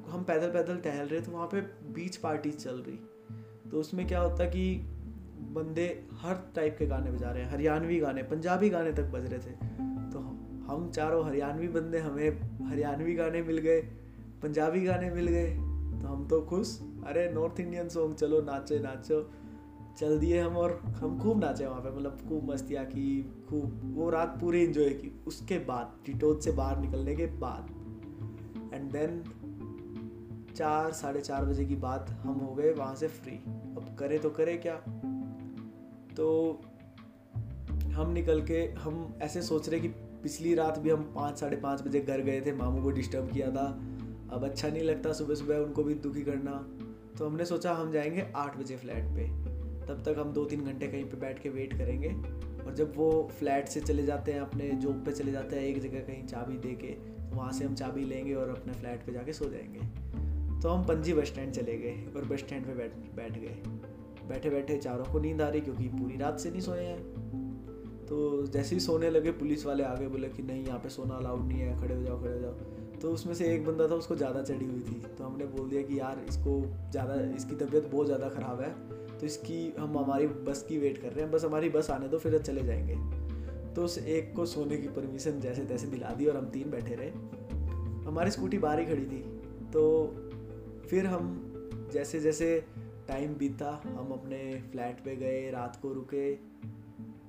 हम 0.07 0.23
पैदल 0.23 0.49
पैदल 0.49 0.77
टहल 0.79 1.07
रहे 1.07 1.21
तो 1.21 1.31
वहाँ 1.31 1.47
पे 1.47 1.61
बीच 1.93 2.17
पार्टी 2.17 2.51
चल 2.51 2.75
रही। 2.77 2.97
तो 3.71 3.79
उसमें 3.79 4.05
क्या 4.07 4.19
होता 4.19 4.45
कि 4.47 4.75
बंदे 5.55 5.87
हर 6.13 6.35
टाइप 6.55 6.75
के 6.79 6.85
गाने 6.87 7.11
बजा 7.11 7.31
रहे 7.31 7.43
हैं, 7.43 7.49
हरियाणवी 7.51 7.99
गाने, 7.99 8.23
पंजाबी 8.25 8.69
गाने 8.69 8.91
तक 8.93 9.11
बज 9.11 9.25
रहे 9.25 9.39
थे। 9.39 9.74
हम 10.65 10.89
चारों 10.91 11.25
हरियाणवी 11.25 11.67
बंदे, 11.67 11.99
हमें 11.99 12.67
हरियाणवी 12.69 13.13
गाने 13.15 13.41
मिल 13.41 13.57
गए, 13.57 13.81
पंजाबी 14.43 14.83
गाने 14.85 15.09
मिल 15.09 15.27
गए 15.27 15.49
तो 16.01 16.07
हम 16.07 16.27
तो 16.27 16.41
खुश। 16.41 16.79
अरे 17.07 17.29
नॉर्थ 17.29 17.59
इंडियन 17.59 17.89
सॉन्ग 17.89 18.15
चलो 18.15 18.41
नाचे, 18.41 18.79
नाचो। 18.79 19.21
चल 19.99 20.19
दिए 20.19 20.39
हम 20.41 20.57
और 20.57 20.71
हम 20.97 21.19
खूब 21.19 21.39
नाचे 21.39 21.65
वहाँ 21.65 21.81
पे 21.81 21.89
मतलब 21.89 22.17
खूब 22.29 22.51
मस्तियाँ 22.51 22.85
की, 22.85 23.23
खूब, 23.49 23.93
वो 23.95 24.09
रात 24.09 24.37
पूरी 24.41 24.63
इंजॉय 24.63 24.89
की। 24.89 25.11
उसके 25.27 25.59
बाद 25.59 25.93
टिटोज 26.05 26.43
से 26.43 26.51
बाहर 26.51 26.79
निकलने 26.79 27.15
के 27.15 27.25
बाद 27.25 27.69
एंड 28.73 28.91
देन 28.91 29.23
चार, 30.55 30.91
साढ़े 30.91 31.21
चार 31.21 31.45
बजे 31.45 31.65
की 31.65 31.75
बात, 31.75 32.09
हम 32.09 32.33
हो 32.33 32.53
गए 32.55 32.73
वहाँ 32.73 32.95
से 32.95 33.07
फ्री 33.07 33.35
अब 33.35 33.95
करे 33.99 34.17
तो 34.19 34.29
करे 34.29 34.57
क्या? 34.57 34.75
तो 36.15 36.61
हम 37.93 38.11
निकल 38.11 38.41
के, 38.41 38.61
हम 38.79 39.17
ऐसे 39.21 39.41
सोच 39.41 39.69
रहे 39.69 39.79
कि 39.79 39.87
पिछली 40.25 40.55
रात 40.55 40.79
भी 40.79 40.89
हम 40.89 41.13
पाँच, 41.15 41.39
साढ़े 41.39 41.57
पाँच 41.57 41.81
बजे 41.81 41.99
घर 41.99 42.21
गए 42.21 42.41
थे, 42.41 42.53
मामू 42.53 42.83
को 42.83 42.91
डिस्टर्ब 42.91 43.31
किया 43.31 43.51
था। 43.51 43.65
अब 44.31 44.43
अच्छा 44.43 44.67
नहीं 44.67 44.83
लगता 44.83 45.13
सुबह 45.13 45.35
सुबह 45.35 45.57
उनको 45.57 45.83
भी 45.83 45.93
दुखी 45.93 46.21
करना। 46.21 46.67
तो 47.17 47.25
हमने 47.25 47.45
सोचा 47.45 47.73
हम 47.73 47.91
जाएँगे 47.91 48.31
आठ 48.35 48.57
बजे 48.57 48.77
फ्लैट 48.77 49.03
पे। 49.05 49.27
तब 49.87 50.03
तक 50.05 50.15
हम 50.19 50.33
दो 50.33 50.45
तीन 50.45 50.61
घंटे 50.61 50.87
कहीं 50.87 51.05
पे 51.05 51.17
बैठ 51.17 51.39
के 51.39 51.49
वेट 51.49 51.73
करेंगे। 51.73 52.09
और 52.65 52.75
जब 52.75 52.93
वो 52.95 53.31
फ्लैट 53.39 53.67
से 53.67 53.81
चले 53.81 54.03
जाते 54.03 54.33
हैं, 54.33 54.39
अपने 54.39 54.69
जॉब 54.69 55.05
पे 55.05 55.11
चले 55.11 55.31
जाते 55.31 55.55
हैं, 55.55 55.63
एक 55.63 55.81
जगह 55.81 55.99
कहीं 55.99 56.25
चाबी 56.25 56.57
दे 56.57 56.73
के 56.73 56.87
तो 56.87 57.35
वहाँ 57.35 57.51
से 57.51 57.65
हम 57.65 57.75
चाबी 57.75 58.05
लेंगे 58.05 58.33
और 58.33 58.49
अपने 58.49 58.73
फ्लैट 58.73 59.05
पे 59.05 59.13
जाके 59.13 59.33
सो 59.33 59.45
जाएँगे। 59.49 59.79
तो 60.61 60.69
हम 60.69 60.83
पंजी 60.83 61.13
बस 61.13 61.27
स्टैंड 61.27 61.51
चले 61.51 61.77
गए 61.77 62.05
और 62.15 62.25
बस 62.25 62.39
स्टैंड 62.39 62.65
पे 62.65 62.73
बैठ 62.73 62.91
बैठ 63.15 63.31
गए। 63.31 63.61
बैठे 64.27 64.49
बैठे 64.49 64.77
चारों 64.77 65.05
को 65.05 65.19
नींद 65.19 65.41
आ 65.41 65.49
रही 65.49 65.61
क्योंकि 65.61 65.83
पूरी 65.83 66.17
रात 66.17 66.39
से 66.39 66.51
नहीं 66.51 66.61
सोए 66.61 66.83
हैं। 66.83 67.14
तो 68.09 68.47
जैसे 68.47 68.75
ही 68.75 68.81
सोने 68.81 69.09
लगे, 69.09 69.31
पुलिस 69.31 69.65
वाले 69.65 69.83
आगे 69.83 70.07
बोले 70.07 70.27
कि 70.27 70.43
नहीं, 70.43 70.65
यहाँ 70.65 70.79
पे 70.79 70.89
सोना 70.89 71.15
अलाउड 71.15 71.47
नहीं 71.47 71.59
है, 71.59 71.81
खड़े 71.81 71.95
हो 71.95 72.03
जाओ, 72.03 72.21
खड़े 72.21 72.33
हो 72.33 72.39
जाओ। 72.39 72.51
तो 73.01 73.11
उसमें 73.11 73.33
से 73.33 73.55
एक 73.55 73.65
बंदा 73.65 73.87
था, 73.87 73.95
उसको 73.95 74.15
ज़्यादा 74.15 74.41
चढ़ी 74.41 74.65
हुई 74.65 74.79
थी। 74.79 75.01
तो 75.17 75.23
हमने 75.23 75.45
बोल 75.45 75.69
दिया 75.69 75.81
कि 75.81 75.99
यार, 75.99 76.25
इसको 76.29 76.61
ज़्यादा, 76.91 77.35
इसकी 77.35 77.55
तबीयत 77.55 77.85
बहुत 77.85 78.05
ज़्यादा 78.05 78.29
ख़राब 78.29 78.61
है। 78.61 78.69
तो 79.19 79.25
इसकी, 79.25 79.73
हम 79.79 79.97
हमारी 79.97 80.27
बस 80.27 80.65
की 80.69 80.77
वेट 80.77 80.97
कर 80.97 81.07
रहे 81.07 81.21
हैं, 81.21 81.31
बस 81.31 81.45
हमारी 81.45 81.69
बस 81.69 81.89
आने 81.89 82.07
दो, 82.07 82.17
फिर 82.17 82.37
चले 82.39 82.63
जाएँगे। 82.63 82.95
तो 83.73 83.83
उस 83.83 83.97
एक 83.97 84.35
को 84.35 84.45
सोने 84.45 84.77
की 84.77 84.87
परमिशन 84.87 85.39
जैसे 85.39 85.65
तैसे 85.65 85.87
दिला 85.87 86.09
दी 86.09 86.25
और 86.25 86.37
हम 86.37 86.45
तीन 86.45 86.69
बैठे 86.71 86.95
रहे। 86.95 87.09
हमारी 88.05 88.31
स्कूटी 88.31 88.57
बाहर 88.57 88.79
ही 88.79 88.85
खड़ी 88.85 89.05
थी। 89.05 89.19
तो 89.73 90.13
फिर 90.89 91.05
हम 91.05 91.51
जैसे 91.93 92.19
जैसे 92.19 92.65
टाइम 93.07 93.33
बीता, 93.35 93.83
हम 93.85 94.11
अपने 94.11 94.63
फ्लैट 94.71 95.03
पे 95.05 95.15
गए, 95.15 95.51
रात 95.51 95.79
को 95.81 95.93
रुके। 95.93 96.33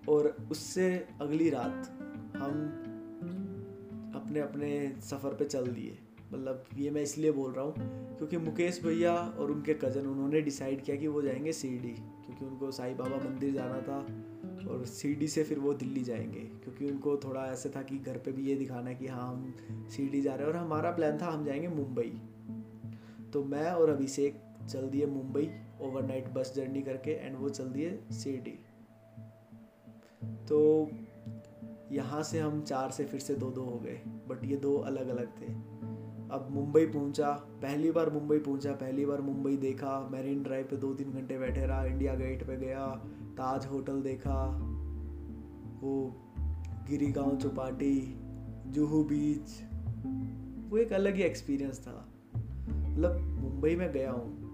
और 0.08 0.36
उससे 0.50 1.06
अगली 1.20 1.50
रात 1.50 1.98
हम 2.36 2.82
अपने 4.16 4.40
अपने 4.40 4.96
सफ़र 5.00 5.34
पे 5.34 5.44
चल 5.44 5.66
दिए। 5.66 5.98
मतलब 6.32 6.64
ये 6.78 6.90
मैं 6.90 7.02
इसलिए 7.02 7.32
बोल 7.32 7.52
रहा 7.52 7.64
हूँ 7.64 7.74
क्योंकि 8.16 8.36
मुकेश 8.36 8.82
भैया 8.84 9.14
और 9.14 9.50
उनके 9.50 9.74
कज़न 9.74 10.06
उन्होंने 10.06 10.40
डिसाइड 10.40 10.82
किया 10.82 10.96
कि 10.96 11.08
वो 11.08 11.22
जाएँगे 11.22 11.52
सीडी 11.52 11.88
क्योंकि 11.88 12.44
उनको 12.44 12.70
साईं 12.70 12.96
बाबा 12.96 13.16
मंदिर 13.16 13.54
जाना 13.54 13.80
था 13.80 13.98
और 14.70 14.84
सीडी 14.84 15.28
से 15.28 15.44
फिर 15.44 15.58
वो 15.58 15.74
दिल्ली 15.74 16.02
जाएँगे 16.02 16.40
क्योंकि 16.40 16.90
उनको 16.90 17.16
थोड़ा 17.16 17.46
ऐसे 17.46 17.68
था 17.68 17.82
कि 17.82 17.98
घर 17.98 18.18
पे 18.18 18.32
भी 18.32 18.46
ये 18.46 18.54
दिखाना 18.54 18.88
है 18.88 18.94
कि 18.94 19.06
हाँ 19.06 19.28
हम 19.28 19.54
सीडी 19.88 20.22
जा 20.22 20.34
रहे 20.34 20.46
हैं। 20.46 20.54
और 20.54 20.56
हमारा 20.56 20.90
प्लान 20.90 21.18
था 21.18 21.26
हम 21.26 21.44
जाएँगे 21.44 21.68
मुंबई। 21.68 22.20
तो 23.32 23.44
मैं 23.44 23.70
और 23.70 23.90
अभिषेक 23.90 24.42
चल 24.70 24.82
दिए 24.82 25.06
मुंबई 25.06 25.50
ओवरनाइट 25.80 26.28
बस 26.28 26.52
जर्नी 26.56 26.82
करके 26.82 27.10
एंड 27.10 27.36
वो 27.36 27.48
चल 27.48 27.64
दिए 27.64 28.00
सीडी 28.10 28.58
तो 30.22 30.90
यहाँ 31.92 32.22
से 32.22 32.38
हम 32.38 32.60
चार 32.62 32.90
से 32.90 33.04
फिर 33.04 33.20
से 33.20 33.34
दो 33.34 33.50
दो 33.50 33.64
हो 33.64 33.78
गए 33.78 34.00
बट 34.28 34.44
ये 34.44 34.56
दो 34.56 34.76
अलग 34.76 35.08
अलग 35.08 35.28
थे। 35.40 35.52
अब 36.30 36.48
मुंबई 36.50 36.86
पहुँचा, 36.86 37.30
पहली 37.62 37.90
बार 37.90 38.10
मुंबई 38.10 38.38
पहुँचा, 38.38 38.72
पहली 38.72 39.04
बार 39.06 39.20
मुंबई 39.20 39.56
देखा, 39.56 40.08
मैरिन 40.12 40.42
ड्राइव 40.42 40.66
पे 40.70 40.76
दो 40.76 40.92
तीन 40.94 41.12
घंटे 41.12 41.38
बैठे 41.38 41.66
रहा, 41.66 41.84
इंडिया 41.84 42.14
गेट 42.14 42.46
पे 42.46 42.56
गया, 42.56 42.86
ताज 43.32 43.66
होटल 43.66 44.00
देखा, 44.02 44.44
वो 45.82 46.14
गिरी 46.88 47.10
गाँव 47.12 47.36
चौपाटी, 47.36 48.18
जुहू 48.66 49.02
बीच, 49.04 49.60
वो 50.70 50.78
एक 50.78 50.92
अलग 50.92 51.14
ही 51.14 51.22
एक्सपीरियंस 51.22 51.80
था। 51.80 52.12
मतलब 52.68 53.20
मुंबई 53.40 53.76
में 53.76 53.90
गया 53.92 54.10
हूँ, 54.10 54.46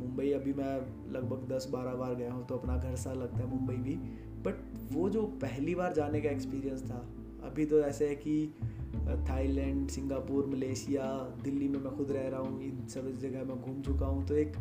मुंबई 0.00 0.30
अभी 0.32 0.52
मैं 0.52 0.74
लगभग 1.12 1.48
दस 1.52 1.68
बारह 1.72 1.94
बार 1.94 2.14
गया 2.14 2.32
हूँ 2.32 2.46
तो 2.46 2.54
अपना 2.54 2.76
घर 2.76 2.96
सा 2.96 3.12
लगता 3.12 3.36
है 3.36 3.46
मुंबई 3.46 3.76
भी। 3.76 3.94
वो 4.92 5.08
जो 5.10 5.22
पहली 5.42 5.74
बार 5.74 5.92
जाने 5.94 6.20
का 6.20 6.30
एक्सपीरियंस 6.30 6.82
था, 6.82 7.06
अभी 7.44 7.66
तो 7.66 7.80
ऐसे 7.80 8.08
है 8.08 8.14
कि 8.16 8.54
थाईलैंड, 9.28 9.88
सिंगापुर, 9.88 10.46
मलेशिया, 10.46 11.04
दिल्ली 11.42 11.68
में 11.68 11.78
मैं 11.80 11.96
खुद 11.96 12.10
रह 12.12 12.28
रहा 12.28 12.40
हूँ, 12.40 12.62
इन 12.62 12.86
सब 12.88 13.10
जगह 13.18 13.44
मैं 13.44 13.60
घूम 13.60 13.80
चुका 13.82 14.06
हूँ 14.06 14.26
तो 14.26 14.36
एक 14.36 14.52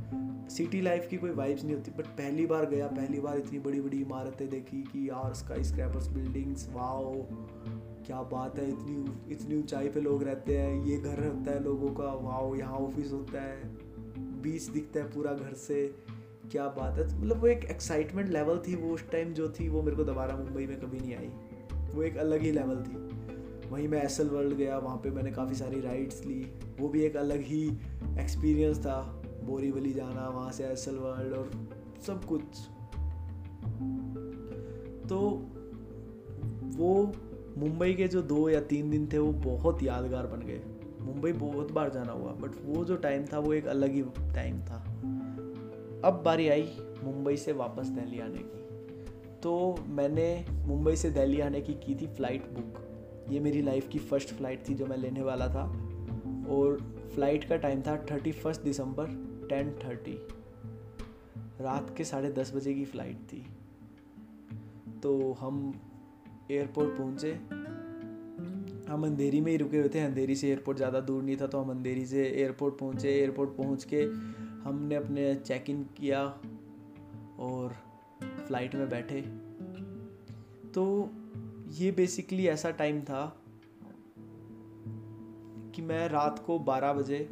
सिटी 0.51 0.81
लाइफ 0.81 1.07
की 1.09 1.17
कोई 1.17 1.31
वाइब्स 1.31 1.63
नहीं 1.63 1.75
होती 1.75 1.91
बट 1.91 2.05
पहली 2.17 2.45
बार 2.45 2.65
गया, 2.69 2.87
पहली 2.89 3.19
बार 3.19 3.37
इतनी 3.37 3.59
बड़ी 3.59 3.81
बड़ी 3.81 4.01
इमारतें 4.01 4.47
देखी 4.49 4.81
कि 4.83 5.07
यार 5.09 5.33
स्काई 5.33 5.63
स्क्रैपर्स 5.63 6.07
बिल्डिंग्स 6.09 6.67
वाओ 6.73 7.13
क्या 8.05 8.21
बात 8.31 8.59
है, 8.59 8.69
इतनी 8.69 9.33
इतनी 9.33 9.57
ऊंचाई 9.57 9.89
पे 9.89 10.01
लोग 10.01 10.23
रहते 10.23 10.57
हैं, 10.57 10.85
ये 10.85 10.97
घर 10.97 11.27
होता 11.27 11.51
है 11.51 11.63
लोगों 11.63 11.93
का 11.93 12.13
वाओ 12.21 12.55
यहाँ 12.55 12.77
ऑफ़िस 12.77 13.11
होता 13.11 13.41
है 13.41 13.77
बीच 14.41 14.63
दिखता 14.63 14.99
है 14.99 15.11
पूरा 15.11 15.33
घर 15.33 15.53
से। 15.57 15.83
क्या 16.51 16.67
बात 16.67 16.97
है? 16.97 17.21
मतलब 17.21 17.41
वो 17.41 17.47
एक 17.47 17.65
एक्साइटमेंट 17.65 18.29
लेवल 18.29 18.57
थी 18.57 18.75
वो 18.75 18.93
उस 18.93 19.11
टाइम 19.11 19.33
जो 19.33 19.49
थी, 19.49 19.69
वो 19.69 19.81
मेरे 19.81 19.97
को 19.97 20.03
दोबारा 20.03 20.35
मुंबई 20.35 20.65
में 20.65 20.79
कभी 20.79 20.99
नहीं 20.99 21.15
आई। 21.15 21.31
वो 21.93 22.03
एक 22.03 22.17
अलग 22.17 22.41
ही 22.41 22.51
लेवल 22.51 22.83
थी। 22.83 23.09
वहीं 23.69 23.87
मैं 23.87 24.03
एस 24.03 24.21
वर्ल्ड 24.21 24.53
गया, 24.53 24.77
वहाँ 24.77 24.97
पे 24.97 25.09
मैंने 25.09 25.31
काफ़ी 25.31 25.55
सारी 25.55 25.81
राइड्स 25.81 26.25
ली। 26.25 26.53
वो 26.79 26.89
भी 26.89 27.01
एक 27.03 27.17
अलग 27.17 27.41
ही 27.41 27.69
एक्सपीरियंस 28.19 28.79
था, 28.79 29.23
बोरीवली 29.43 29.93
जाना, 29.93 30.29
वहाँ 30.29 30.51
से 30.51 30.63
एस 30.63 30.85
वर्ल्ड 30.87 31.33
और 31.33 31.51
सब 32.07 32.25
कुछ। 32.25 32.41
तो 35.09 35.19
वो 36.77 37.13
मुंबई 37.57 37.93
के 37.93 38.07
जो 38.07 38.21
दो 38.21 38.49
या 38.49 38.61
तीन 38.61 38.89
दिन 38.89 39.09
थे, 39.13 39.17
वो 39.17 39.31
बहुत 39.31 39.83
यादगार 39.83 40.27
बन 40.27 40.39
गए। 40.39 40.61
मुंबई 41.01 41.31
बहुत 41.31 41.71
बार 41.71 41.89
जाना 41.89 42.11
हुआ 42.11 42.31
बट 42.31 42.51
वो 42.65 42.85
जो 42.85 42.95
टाइम 42.95 43.25
था, 43.25 43.39
वो 43.39 43.53
एक 43.53 43.65
अलग 43.65 43.91
ही 43.91 44.01
टाइम 44.33 44.61
था। 44.61 44.88
अब 46.05 46.21
बारी 46.25 46.47
आई 46.47 46.67
मुंबई 47.03 47.35
से 47.37 47.51
वापस 47.53 47.87
दिल्ली 47.89 48.19
आने 48.19 48.39
की। 48.39 49.39
तो 49.39 49.75
मैंने 49.87 50.45
मुंबई 50.67 50.95
से 50.95 51.09
दिल्ली 51.11 51.39
आने 51.41 51.61
की 51.61 51.73
की 51.75 51.95
थी 51.95 52.07
फ़्लाइट 52.07 52.45
बुक 52.49 53.27
ये 53.31 53.39
मेरी 53.39 53.61
लाइफ 53.61 53.87
की 53.89 53.99
फ़र्स्ट 53.99 54.29
फ़्लाइट 54.29 54.67
थी 54.69 54.73
जो 54.73 54.85
मैं 54.85 54.97
लेने 54.97 55.21
वाला 55.23 55.47
था। 55.47 55.63
और 56.49 56.77
फ़्लाइट 57.13 57.43
का 57.43 57.57
टाइम 57.57 57.81
था 57.81 57.97
थर्टी 58.11 58.31
फ़र्स्ट 58.31 58.61
दिसंबर 58.61 59.05
टेन 59.49 59.71
थर्टी 59.83 60.17
रात 61.61 61.93
के 61.97 62.03
साढ़े 62.03 62.31
दस 62.31 62.53
बजे 62.55 62.73
की 62.73 62.85
फ़्लाइट 62.85 63.17
थी। 63.33 63.45
तो 65.03 65.31
हम 65.39 65.73
एयरपोर्ट 66.51 66.97
पहुँचे। 66.97 67.31
हम 68.89 69.03
अंधेरी 69.05 69.41
में 69.41 69.51
ही 69.51 69.57
रुके 69.57 69.77
हुए 69.77 69.89
थे। 69.89 69.99
अंधेरी 69.99 70.35
से 70.35 70.47
एयरपोर्ट 70.47 70.77
ज़्यादा 70.77 70.99
दूर 71.01 71.23
नहीं 71.23 71.37
था 71.37 71.47
तो 71.47 71.59
हम 71.59 71.69
अंधेरी 71.69 72.05
से 72.05 72.25
एयरपोर्ट 72.27 72.77
पहुँचे। 72.79 73.09
एयरपोर्ट 73.11 73.49
पहुँच 73.57 73.83
के 73.93 74.05
हमने 74.63 74.95
अपने 74.95 75.35
चेक 75.35 75.69
इन 75.69 75.83
किया 75.83 76.23
और 77.39 77.75
फ़्लाइट 78.23 78.75
में 78.75 78.89
बैठे। 78.89 79.21
तो 80.71 81.09
ये 81.69 81.91
बेसिकली 81.91 82.47
ऐसा 82.47 82.71
टाइम 82.71 83.01
था 83.01 83.41
कि 85.75 85.81
मैं 85.81 86.09
रात 86.09 86.39
को 86.39 86.59
12 86.59 86.93
बजे 86.93 87.29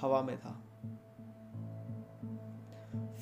हवा 0.00 0.22
में 0.22 0.38
था। 0.38 0.62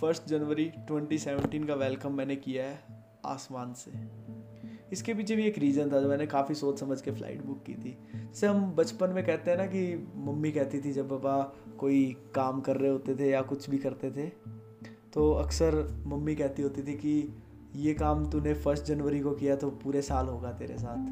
फ़र्स्ट 0.01 0.27
जनवरी 0.27 0.73
2017 0.91 1.67
का 1.67 1.75
वेलकम 1.75 2.13
मैंने 2.13 2.37
किया 2.37 2.65
है 2.65 2.85
आसमान 3.27 3.73
से। 3.75 3.93
इसके 4.93 5.15
पीछे 5.15 5.37
भी 5.37 5.47
एक 5.47 5.59
रीज़न 5.59 5.93
था 5.93 6.01
जो 6.01 6.09
मैंने 6.09 6.27
काफ़ी 6.27 6.55
सोच 6.55 6.81
समझ 6.81 7.01
के 7.01 7.11
फ़्लाइट 7.11 7.43
बुक 7.43 7.63
की 7.63 7.75
थी। 7.75 7.99
जैसे 8.15 8.47
हम 8.47 8.73
बचपन 8.73 9.11
में 9.11 9.27
कहते 9.27 9.51
हैं 9.51 9.59
ना 9.59 9.67
कि 9.67 10.09
मम्मी 10.17 10.53
कहती 10.53 10.81
थी, 10.81 10.93
जब 10.93 11.11
पापा 11.11 11.57
कोई 11.79 12.17
काम 12.35 12.61
कर 12.61 12.77
रहे 12.77 12.91
होते 12.91 13.15
थे 13.15 13.31
या 13.31 13.43
कुछ 13.43 13.71
भी 13.71 13.79
करते 13.79 14.11
थे 14.11 14.55
तो 15.13 15.33
अक्सर 15.33 16.03
मम्मी 16.07 16.35
कहती 16.35 16.63
होती 16.63 16.83
थी 16.83 16.95
कि, 16.95 17.29
ये 17.77 17.95
काम 17.95 18.31
तूने 18.31 18.55
फ़र्स्ट 18.55 18.85
जनवरी 18.85 19.21
को 19.21 19.31
किया 19.31 19.57
तो 19.57 19.71
पूरे 19.71 20.03
साल 20.03 20.27
होगा 20.27 20.53
तेरे 20.53 20.79
साथ. 20.79 21.07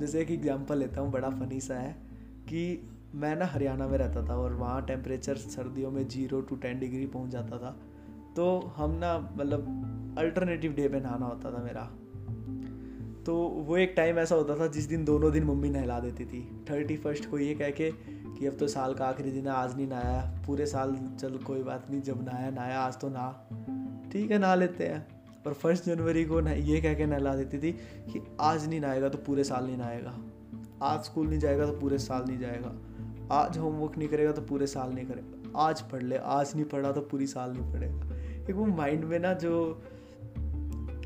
जैसे 0.00 0.20
एक 0.20 0.30
एग्जांपल 0.30 0.78
लेता 0.78 1.00
हूँ, 1.00 1.10
बड़ा 1.12 1.30
फनी 1.30 1.60
सा 1.60 1.74
है 1.74 1.92
कि 2.48 2.90
मैं 3.14 3.36
ना 3.36 3.46
हरियाणा 3.46 3.88
में 3.88 3.98
रहता 3.98 4.28
था 4.28 4.36
और 4.36 4.52
वहाँ 4.52 4.86
टेम्परेचर 4.86 5.36
सर्दियों 5.36 5.90
में 5.90 6.08
ज़ीरो 6.08 6.40
टू 6.40 6.56
टेन 6.56 6.78
डिग्री 6.78 7.06
पहुँच 7.06 7.30
जाता 7.30 7.58
था। 7.58 7.80
तो 8.36 8.72
हम 8.76 8.90
ना 8.90 9.18
मतलब 9.36 9.60
अल्टरनेटिव 10.18 10.72
डे 10.72 10.88
पे 10.88 11.00
नहाना 11.00 11.26
होता 11.26 11.50
था 11.50 11.62
मेरा। 11.62 11.90
तो 13.26 13.36
वो 13.36 13.76
एक 13.76 13.94
टाइम 13.96 14.18
ऐसा 14.18 14.34
होता 14.34 14.58
था 14.58 14.66
जिस 14.66 14.84
दिन 14.84 15.04
दोनों 15.04 15.32
दिन 15.32 15.44
मम्मी 15.44 15.70
नहला 15.70 16.00
देती 16.00 16.24
थी। 16.24 16.64
थर्टी 16.70 16.96
फ़र्स्ट 16.96 17.30
को 17.30 17.38
ये 17.38 17.54
कह 17.54 17.70
के 17.70 17.92
कि 18.42 18.48
अब 18.48 18.56
तो 18.56 18.68
साल 18.68 18.94
का 18.94 19.06
आखिरी 19.06 19.30
दिन 19.30 19.46
है, 19.46 19.52
आज 19.52 19.76
नहीं 19.76 19.86
नहाया। 19.86 20.44
पूरे 20.46 20.66
साल 20.66 21.16
चल, 21.20 21.36
कोई 21.36 21.62
बात 21.62 21.90
नहीं, 21.90 22.02
जब 22.02 22.24
नहाया 22.24 22.50
नहाया, 22.50 22.80
आज 22.80 23.00
तो 23.00 23.08
नहा। 23.08 23.32
ठीक 24.12 24.30
है, 24.30 24.38
नहा 24.38 24.54
लेते 24.54 24.86
हैं। 24.86 25.06
और 25.46 25.52
फ़र्स्ट 25.52 25.84
जनवरी 25.84 26.24
को 26.24 26.40
ये 26.48 26.80
कह 26.80 26.94
के 26.94 27.06
नहला 27.06 27.34
देती 27.34 27.58
थी 27.58 27.72
कि 28.12 28.36
आज 28.40 28.68
नहीं 28.68 28.80
नहाएगा 28.80 29.08
तो 29.08 29.18
पूरे 29.18 29.44
साल 29.44 29.66
नहीं 29.66 29.76
नहाएगा। 29.76 30.18
आज 30.82 31.04
स्कूल 31.04 31.28
नहीं 31.28 31.38
जाएगा 31.38 31.66
तो 31.66 31.72
पूरे 31.72 31.98
साल 31.98 32.24
नहीं 32.28 32.38
जाएगा। 32.38 32.72
आज 33.34 33.58
होमवर्क 33.58 33.98
नहीं 33.98 34.08
करेगा 34.08 34.32
तो 34.32 34.42
पूरे 34.42 34.66
साल 34.66 34.92
नहीं 34.92 35.06
करेगा। 35.06 35.60
आज 35.60 35.80
पढ़ 35.80 36.02
ले, 36.02 36.16
आज 36.16 36.52
नहीं 36.54 36.64
पढ़ा 36.64 36.92
तो 36.92 37.00
पूरी 37.00 37.26
साल 37.26 37.52
नहीं 37.52 37.72
पढ़ेगा। 37.72 38.14
एक 38.44 38.56
वो 38.56 38.66
माइंड 38.66 39.04
में 39.04 39.18
ना 39.18 39.32
जो 39.32 39.82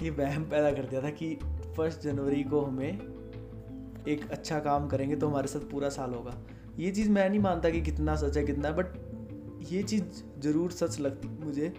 ये 0.03 0.11
वहम 0.11 0.45
पैदा 0.45 0.73
कर 0.73 0.85
दिया 0.85 1.03
था 1.03 1.11
कि 1.11 1.35
फ़र्स्ट 1.77 2.01
जनवरी 2.01 2.45
को 2.45 2.61
हमें 2.61 3.01
एक 4.09 4.31
अच्छा 4.31 4.59
काम 4.61 4.89
करेंगे 4.89 5.17
तो 5.17 5.29
हमारे 5.29 5.49
साथ 5.49 5.61
पूरा 5.61 5.89
साल 5.89 6.15
होगा। 6.15 6.35
ये 6.79 6.91
चीज़ 6.91 7.11
मैं 7.11 7.29
नहीं 7.31 7.41
मानता 7.41 7.71
कि 7.71 7.81
कितना 7.81 8.17
सच 8.17 8.37
है, 8.37 8.45
कितना 8.45 8.71
बट 8.71 8.87
ये 9.73 9.83
चीज़ 9.83 10.23
ज़रूर 10.41 10.71
सच 10.71 10.99
लगती 11.01 11.29
मुझे 11.45 11.73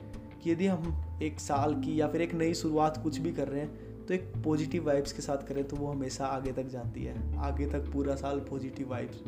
कि 0.43 0.51
यदि 0.51 0.67
हम 0.67 1.19
एक 1.23 1.39
साल 1.39 1.73
की 1.73 1.99
या 2.01 2.07
फिर 2.07 2.21
एक 2.21 2.33
नई 2.33 2.53
शुरुआत 2.53 3.01
कुछ 3.03 3.17
भी 3.17 3.31
कर 3.31 3.47
रहे 3.47 3.62
हैं 3.62 4.05
तो 4.05 4.13
एक 4.13 4.31
पॉजिटिव 4.43 4.86
वाइब्स 4.86 5.12
के 5.12 5.21
साथ 5.21 5.47
करें 5.47 5.63
तो 5.67 5.75
वो 5.75 5.88
हमेशा 5.88 6.25
आगे 6.25 6.51
तक 6.51 6.67
जाती 6.67 7.03
है। 7.03 7.38
आगे 7.38 7.65
तक 7.65 7.91
पूरा 7.93 8.15
साल 8.15 8.39
पॉजिटिव 8.39 8.89
वाइब्स 8.89 9.21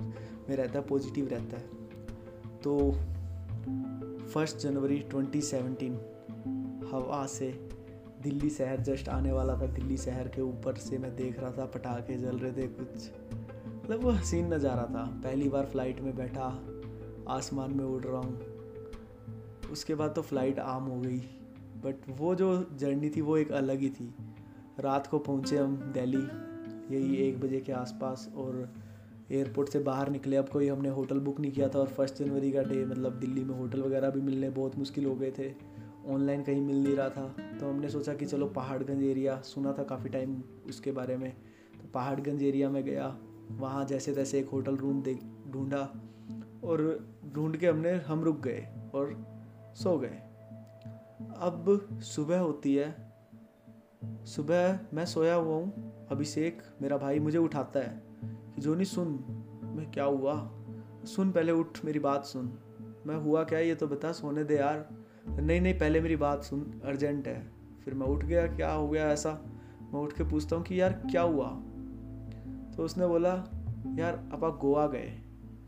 में 0.49 0.55
रहता 0.55 0.79
है 0.79 0.85
पॉजिटिव 0.87 1.27
रहता 1.27 1.57
है। 1.57 1.63
तो 2.63 2.91
फ़र्स्ट 4.33 4.57
जनवरी 4.57 4.99
2017 5.13 5.97
हवा 6.91 7.25
से 7.27 7.51
दिल्ली 8.23 8.49
शहर, 8.49 8.79
जस्ट 8.81 9.09
आने 9.09 9.31
वाला 9.31 9.53
था 9.53 9.67
दिल्ली 9.67 9.97
शहर 9.97 10.27
के 10.27 10.41
ऊपर 10.41 10.75
से 10.77 10.97
मैं 10.97 11.15
देख 11.15 11.39
रहा 11.39 11.51
था, 11.51 11.65
पटाखे 11.65 12.17
जल 12.17 12.37
रहे 12.37 12.51
थे 12.51 12.67
कुछ। 12.67 13.09
मतलब 13.89 14.03
वो 14.03 14.09
हसीन 14.09 14.53
नज़ारा 14.53 14.83
था। 14.83 15.03
पहली 15.23 15.49
बार 15.49 15.65
फ़्लाइट 15.65 16.01
में 16.01 16.15
बैठा, 16.15 16.63
आसमान 17.27 17.71
में 17.71 17.85
उड़ 17.85 18.03
रहा 18.03 18.21
हूँ। 18.21 19.69
उसके 19.71 19.95
बाद 19.95 20.13
तो 20.15 20.21
फ़्लाइट 20.21 20.59
आम 20.59 20.83
हो 20.83 20.99
गई। 21.01 21.17
बट 21.83 21.95
वो 22.09 22.35
जो 22.35 22.69
जर्नी 22.75 23.09
थी 23.09 23.21
वो 23.21 23.37
एक 23.37 23.51
अलग 23.51 23.79
ही 23.79 23.89
थी। 23.89 24.15
रात 24.79 25.07
को 25.07 25.19
पहुँचे 25.19 25.57
हम 25.57 25.75
दिल्ली, 25.75 26.21
यही 26.95 27.15
एक 27.15 27.39
बजे 27.39 27.61
के 27.61 27.71
आसपास 27.71 28.29
और 28.37 28.73
एयरपोर्ट 29.31 29.69
से 29.69 29.79
बाहर 29.79 30.09
निकले। 30.09 30.35
अब 30.35 30.49
कोई 30.49 30.67
हमने 30.67 30.89
होटल 30.89 31.19
बुक 31.19 31.39
नहीं 31.39 31.51
किया 31.51 31.69
था 31.69 31.79
और 31.79 31.87
फ़र्स्ट 31.87 32.17
जनवरी 32.17 32.51
का 32.51 32.63
डे 32.63 32.85
मतलब 32.85 33.13
दिल्ली 33.13 33.43
में 33.43 33.55
होटल 33.55 33.81
वगैरह 33.81 34.09
भी 34.09 34.21
मिलने 34.21 34.49
बहुत 34.49 34.75
मुश्किल 34.75 35.05
हो 35.05 35.15
गए 35.15 35.31
थे। 35.31 35.51
ऑनलाइन 36.07 36.43
कहीं 36.43 36.61
मिल 36.61 36.83
नहीं 36.83 36.95
रहा 36.95 37.09
था। 37.09 37.27
तो 37.59 37.69
हमने 37.69 37.89
सोचा 37.89 38.13
कि 38.13 38.25
चलो 38.25 38.47
पहाड़गंज 38.47 39.03
एरिया 39.03 39.41
सुना 39.41 39.73
था 39.73 39.83
काफ़ी 39.83 40.09
टाइम 40.09 40.41
उसके 40.69 40.91
बारे 40.91 41.17
में। 41.17 41.31
तो 41.81 41.87
पहाड़गंज 41.93 42.43
एरिया 42.43 42.69
में 42.69 42.83
गया। 42.83 43.17
वहाँ 43.51 43.85
जैसे 43.85 44.13
तैसे 44.13 44.39
एक 44.39 44.49
होटल 44.49 44.77
रूम 44.77 45.01
देख 45.01 45.23
ढूंढा 45.49 45.93
और 46.63 47.09
ढूंढ 47.33 47.57
के 47.57 47.67
हमने, 47.67 47.91
हम 47.91 48.23
रुक 48.23 48.39
गए 48.39 48.67
और 48.93 49.27
सो 49.75 49.97
गए। 49.97 50.21
अब 51.37 51.89
सुबह 52.01 52.39
होती 52.39 52.75
है। 52.75 53.09
सुबह 54.05 54.79
मैं 54.93 55.05
सोया 55.05 55.35
हुआ 55.35 55.55
हूँ। 55.55 55.93
अभिषेक, 56.11 56.61
मेरा 56.81 56.97
भाई 56.97 57.19
मुझे 57.19 57.37
उठाता 57.37 57.79
है 57.79 58.03
कि, 58.23 58.61
जोनी, 58.61 58.85
सुन, 58.85 59.07
मैं 59.75 59.91
क्या 59.91 60.03
हुआ? 60.03 60.51
सुन, 61.05 61.31
पहले 61.31 61.51
उठ, 61.51 61.85
मेरी 61.85 61.99
बात 61.99 62.25
सुन। 62.25 62.59
मैं, 63.05 63.15
हुआ 63.15 63.43
क्या? 63.43 63.59
ये 63.59 63.75
तो 63.75 63.87
बता, 63.87 64.11
सोने 64.11 64.43
दे 64.43 64.57
यार। 64.57 64.89
नहीं 65.41 65.61
नहीं, 65.61 65.73
पहले 65.73 66.01
मेरी 66.01 66.15
बात 66.15 66.43
सुन, 66.43 66.81
अर्जेंट 66.85 67.27
है। 67.27 67.51
फिर 67.85 67.93
मैं 67.93 68.07
उठ 68.07 68.25
गया, 68.25 68.47
क्या 68.47 68.71
हो 68.71 68.89
गया 68.89 69.09
ऐसा? 69.09 69.45
मैं 69.93 70.01
उठ 70.01 70.13
के 70.13 70.23
पूछता 70.23 70.55
हूँ 70.55 70.63
कि, 70.63 70.81
यार, 70.81 70.93
क्या 70.93 71.21
हुआ? 71.21 71.63
तो 72.79 72.85
उसने 72.85 73.07
बोला, 73.07 73.29
यार, 73.97 74.13
अब 74.33 74.43
आप 74.45 74.57
गोवा 74.57 74.85
गए। 74.87 75.07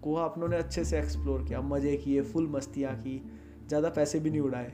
गोवा 0.02 0.24
अपनों 0.24 0.48
ने 0.48 0.58
अच्छे 0.58 0.84
से 0.86 0.98
एक्सप्लोर 1.00 1.44
किया, 1.44 1.62
मज़े 1.62 1.96
किए 1.98 2.22
फुल 2.22 2.48
मस्तियाँ 2.48 2.94
की। 2.96 3.18
ज़्यादा 3.68 3.90
पैसे 3.90 4.20
भी 4.20 4.30
नहीं 4.30 4.42
उड़ाए, 4.42 4.72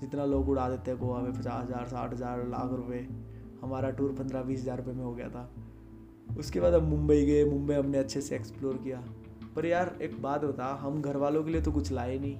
जितना 0.00 0.24
लोग 0.24 0.48
उड़ा 0.48 0.68
देते 0.68 0.90
हैं 0.90 1.00
गोवा 1.00 1.18
में, 1.18 1.32
पचास 1.32 1.64
हज़ार, 1.64 1.86
साठ 1.86 2.12
हज़ार, 2.12 2.46
लाख 2.48 2.72
रुपए। 2.72 3.06
हमारा 3.62 3.90
टूर 3.90 4.12
पंद्रह 4.12 4.42
बीस 4.42 4.60
हज़ार 4.60 4.76
रुपये 4.76 4.94
में 4.94 5.04
हो 5.04 5.14
गया 5.14 5.28
था। 5.28 5.48
उसके 6.38 6.60
बाद 6.60 6.74
हम 6.74 6.84
मुंबई 6.84 7.24
गए, 7.26 7.44
मुंबई 7.44 7.74
हमने 7.74 7.98
अच्छे 7.98 8.20
से 8.20 8.36
एक्सप्लोर 8.36 8.76
किया। 8.76 9.04
पर 9.56 9.66
यार, 9.66 9.96
एक 10.02 10.20
बात 10.22 10.44
बता, 10.44 10.74
हम 10.82 11.00
घर 11.02 11.16
वालों 11.16 11.44
के 11.44 11.50
लिए 11.50 11.60
तो 11.60 11.72
कुछ 11.72 11.92
लाए 11.92 12.18
नहीं। 12.18 12.36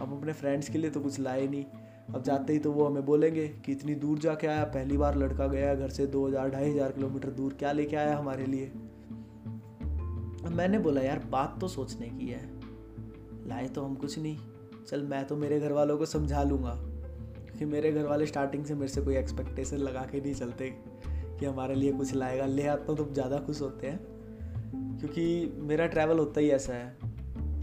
हम 0.00 0.16
अपने 0.18 0.32
फ्रेंड्स 0.32 0.68
के 0.68 0.78
लिए 0.78 0.90
तो 0.90 1.00
कुछ 1.00 1.20
लाए 1.20 1.46
नहीं। 1.48 1.64
अब 2.14 2.22
जाते 2.22 2.52
ही 2.52 2.58
तो 2.58 2.72
वो 2.72 2.86
हमें 2.86 3.06
बोलेंगे 3.06 3.48
कि 3.48 3.72
इतनी 3.72 3.94
दूर 3.94 4.18
जाके 4.18 4.46
आया, 4.46 4.64
पहली 4.64 4.96
बार 4.96 5.16
लड़का 5.16 5.46
गया 5.46 5.74
घर 5.74 5.88
से 5.88 6.06
दो 6.06 6.28
हज़ार, 6.28 6.50
ढाई 6.50 6.70
हज़ार 6.70 6.92
किलोमीटर 6.92 7.30
दूर, 7.30 7.52
क्या 7.52 7.72
लेके 7.72 7.96
आया 7.96 8.18
हमारे 8.18 8.46
लिए? 8.46 8.66
अब 10.44 10.52
मैंने 10.52 10.78
बोला, 10.78 11.00
यार, 11.00 11.18
बात 11.18 11.58
तो 11.60 11.68
सोचने 11.68 12.06
की 12.08 12.28
है। 12.28 12.50
लाए 13.48 13.68
तो 13.68 13.82
हम 13.82 13.94
कुछ 13.94 14.18
नहीं। 14.18 14.38
चल, 14.88 15.02
मैं 15.02 15.26
तो 15.26 15.36
मेरे 15.36 15.60
घर 15.60 15.72
वालों 15.72 15.98
को 15.98 16.06
समझा 16.06 16.42
लूँगा। 16.42 16.74
क्योंकि 17.44 17.64
मेरे 17.64 17.92
घर 17.92 18.06
वाले 18.06 18.26
स्टार्टिंग 18.26 18.64
से 18.64 18.74
मेरे 18.74 18.88
से 18.88 19.02
कोई 19.02 19.16
एक्सपेक्टेशन 19.16 19.76
लगा 19.76 20.00
के 20.00 20.20
नहीं 20.20 20.34
चलते 20.34 20.70
कि 21.08 21.46
हमारे 21.46 21.74
लिए 21.74 21.92
कुछ 21.92 22.14
लाएगा। 22.14 22.46
ले 22.46 22.66
आता 22.66 22.94
तो 22.94 23.08
ज़्यादा 23.12 23.38
खुश 23.38 23.60
होते 23.60 23.86
हैं। 23.86 24.00
क्योंकि 24.98 25.56
मेरा 25.56 25.86
ट्रैवल 25.86 26.18
होता 26.18 26.40
ही 26.40 26.50
ऐसा 26.50 26.72
है। 26.72 26.96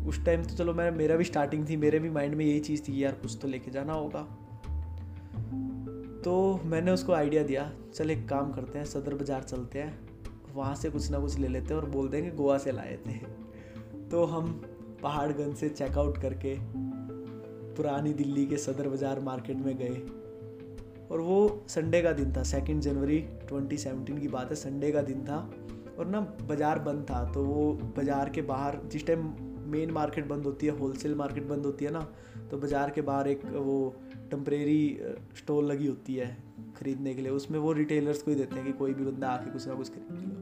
उस 0.08 0.26
टाइम 0.26 0.44
तो 0.44 0.56
चलो 0.56 0.74
मैं, 0.74 0.92
मेरा 0.92 1.16
भी 1.16 1.24
स्टार्टिंग 1.24 1.70
थी, 1.70 1.78
मेरे 1.78 2.00
भी 2.00 2.10
माइंड 2.10 2.36
में 2.36 2.46
यही 2.46 2.60
चीज़ 2.60 2.82
थी 2.82 3.04
यार 3.04 3.13
कुछ 3.13 3.38
तो 3.42 3.48
लेके 3.48 3.72
जाना 3.72 3.94
होगा। 3.94 4.22
तो 6.24 6.62
मैंने 6.66 6.92
उसको 6.92 7.13
आइडिया 7.13 7.44
दिया, 7.44 7.72
चल 7.96 8.12
एक 8.12 8.30
काम 8.30 8.52
करते 8.52 8.78
हैं, 8.78 8.86
सदर 8.86 9.13
बाज़ार 9.13 9.44
चलते 9.44 9.80
हैं, 9.80 10.00
वहाँ 10.54 10.76
से 10.76 10.89
कुछ 10.89 11.12
ना 11.12 11.20
कुछ 11.20 11.38
ले 11.39 11.48
लेते 11.48 11.74
हैं 11.74 11.82
और 11.82 11.89
बोल 11.89 12.10
देंगे 12.10 12.32
गोवा 12.32 12.58
से 12.58 12.72
लाए 12.72 12.98
थे। 13.08 13.13
तो 14.12 14.26
हम 14.26 14.62
पहाड़गंज 15.04 15.56
से 15.56 15.70
चेकआउट 15.70 16.18
करके 16.18 16.56
पुरानी 17.76 18.13
दिल्ली 18.13 18.46
के 18.46 18.58
सदर 18.58 18.89
बाज़ार 18.89 19.20
मार्केट 19.20 19.58
में 19.58 19.78
गए। 19.78 19.96
और 21.12 21.22
वो 21.22 21.66
संडे 21.68 22.02
का 22.02 22.12
दिन 22.12 22.34
था 22.34 22.44
सेकेंड 22.44 22.82
जनवरी 22.82 23.20
2017 23.52 24.20
की 24.20 24.28
बात 24.28 24.50
है 24.50 24.56
संडे 24.56 24.92
का 24.92 25.02
दिन 25.02 25.24
था। 25.26 25.38
और 26.00 26.06
ना 26.06 26.20
बाज़ार 26.20 26.80
बंद 26.80 27.06
था 27.10 27.32
तो 27.32 27.44
वो 27.44 27.72
बाज़ार 27.74 28.30
के 28.30 28.42
बाहर, 28.42 28.80
जिस 28.86 29.08
टाइम 29.08 29.28
मेन 29.65 29.91
मार्केट 29.91 30.28
बंद 30.28 30.45
होती 30.45 30.67
है 30.67 30.78
होलसेल 30.78 31.15
मार्केट 31.15 31.47
बंद 31.47 31.65
होती 31.65 31.86
है 31.86 31.91
ना 31.91 32.02
तो 32.52 32.58
बाज़ार 32.58 32.89
के 32.89 33.02
बाहर 33.04 33.28
एक 33.28 33.45
वो 33.45 33.78
टम्परेरी 34.32 34.99
स्टॉल 35.38 35.65
लगी 35.65 35.88
होती 35.88 36.15
है 36.15 36.36
ख़रीदने 36.78 37.13
के 37.13 37.21
लिए। 37.21 37.32
उसमें 37.32 37.60
वो 37.60 37.71
रिटेलर्स 37.73 38.21
को 38.21 38.32
ही 38.32 38.38
देते 38.38 38.56
हैं 38.56 38.65
कि 38.65 38.71
कोई 38.73 38.93
भी 38.93 39.06
बंदा 39.06 39.30
आके 39.30 39.52
कुछ 39.52 39.67
ना 39.67 39.73
कुछ 39.73 39.89
खरीद 39.89 40.12
लो। 40.12 40.41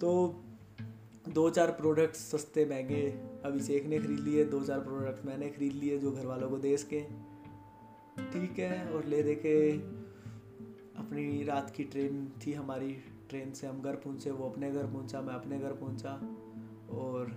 तो 0.00 0.10
दो 1.30 1.48
चार 1.50 1.70
प्रोडक्ट्स 1.72 2.20
सस्ते, 2.30 2.64
महँगे 2.64 3.06
अभिषेक 3.44 3.86
ने 3.86 3.98
खरीद 3.98 4.20
लिए, 4.20 4.44
दो 4.44 4.60
चार 4.64 4.80
प्रोडक्ट 4.80 5.26
मैंने 5.26 5.48
खरीद 5.48 5.72
लिए 5.74 5.98
जो 5.98 6.12
घर 6.12 6.26
वालों 6.26 6.48
को 6.50 6.58
दे 6.58 6.76
सके 6.76 7.00
ठीक 8.32 8.58
है, 8.58 8.86
और 8.86 9.04
ले 9.04 9.22
दे 9.22 9.34
के 9.36 9.58
अपनी 10.98 11.44
रात 11.44 11.70
की 11.70 11.84
ट्रेन 11.84 12.26
थी 12.46 12.52
हमारी 12.52 12.90
ट्रेन 13.28 13.52
से 13.52 13.66
हम 13.66 13.80
घर 13.82 13.96
पहुँचे, 13.96 14.30
वो 14.30 14.48
अपने 14.48 14.70
घर 14.70 14.86
पहुँचा, 14.86 15.20
मैं 15.20 15.34
अपने 15.34 15.58
घर 15.58 15.72
पहुँचा, 15.74 16.12
और 16.92 17.30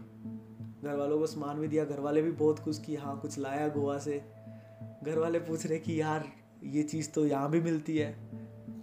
घर 0.84 0.96
वालों 0.96 1.20
को 1.20 1.28
सामान 1.28 1.60
भी 1.60 1.67
दिया 1.67 1.86
घर 1.86 2.00
वाले 2.00 2.22
भी 2.22 2.32
बहुत 2.32 2.60
खुश 2.60 2.80
कि 2.80 2.96
हाँ 2.96 3.20
कुछ 3.20 3.39
लाया 3.39 3.67
गोवा 3.67 3.98
से। 3.98 4.24
घर 5.04 5.20
वाले 5.20 5.39
पूछ 5.39 5.65
रहे 5.65 5.80
कि 5.80 6.02
यार, 6.02 6.26
ये 6.63 6.84
चीज़ 6.84 7.10
तो 7.10 7.26
यहाँ 7.26 7.52
भी 7.52 7.62
मिलती 7.62 7.98
है। 7.98 8.12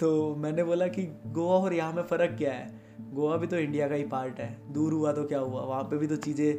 तो 0.00 0.34
मैंने 0.34 0.64
बोला 0.64 0.86
कि 0.86 1.02
गोवा 1.26 1.54
और 1.54 1.74
यहाँ 1.74 1.92
में 1.92 2.02
फ़र्क 2.02 2.38
क्या 2.38 2.52
है? 2.52 2.80
गोवा 3.12 3.36
भी 3.36 3.46
तो 3.46 3.56
इंडिया 3.56 3.88
का 3.88 3.94
ही 3.94 4.04
पार्ट 4.04 4.40
है। 4.40 4.72
दूर 4.72 4.92
हुआ 4.92 5.12
तो 5.12 5.24
क्या 5.24 5.38
हुआ? 5.38 5.62
वहाँ 5.62 5.82
पे 5.82 5.96
भी 5.96 6.06
तो 6.06 6.16
चीज़ें, 6.16 6.58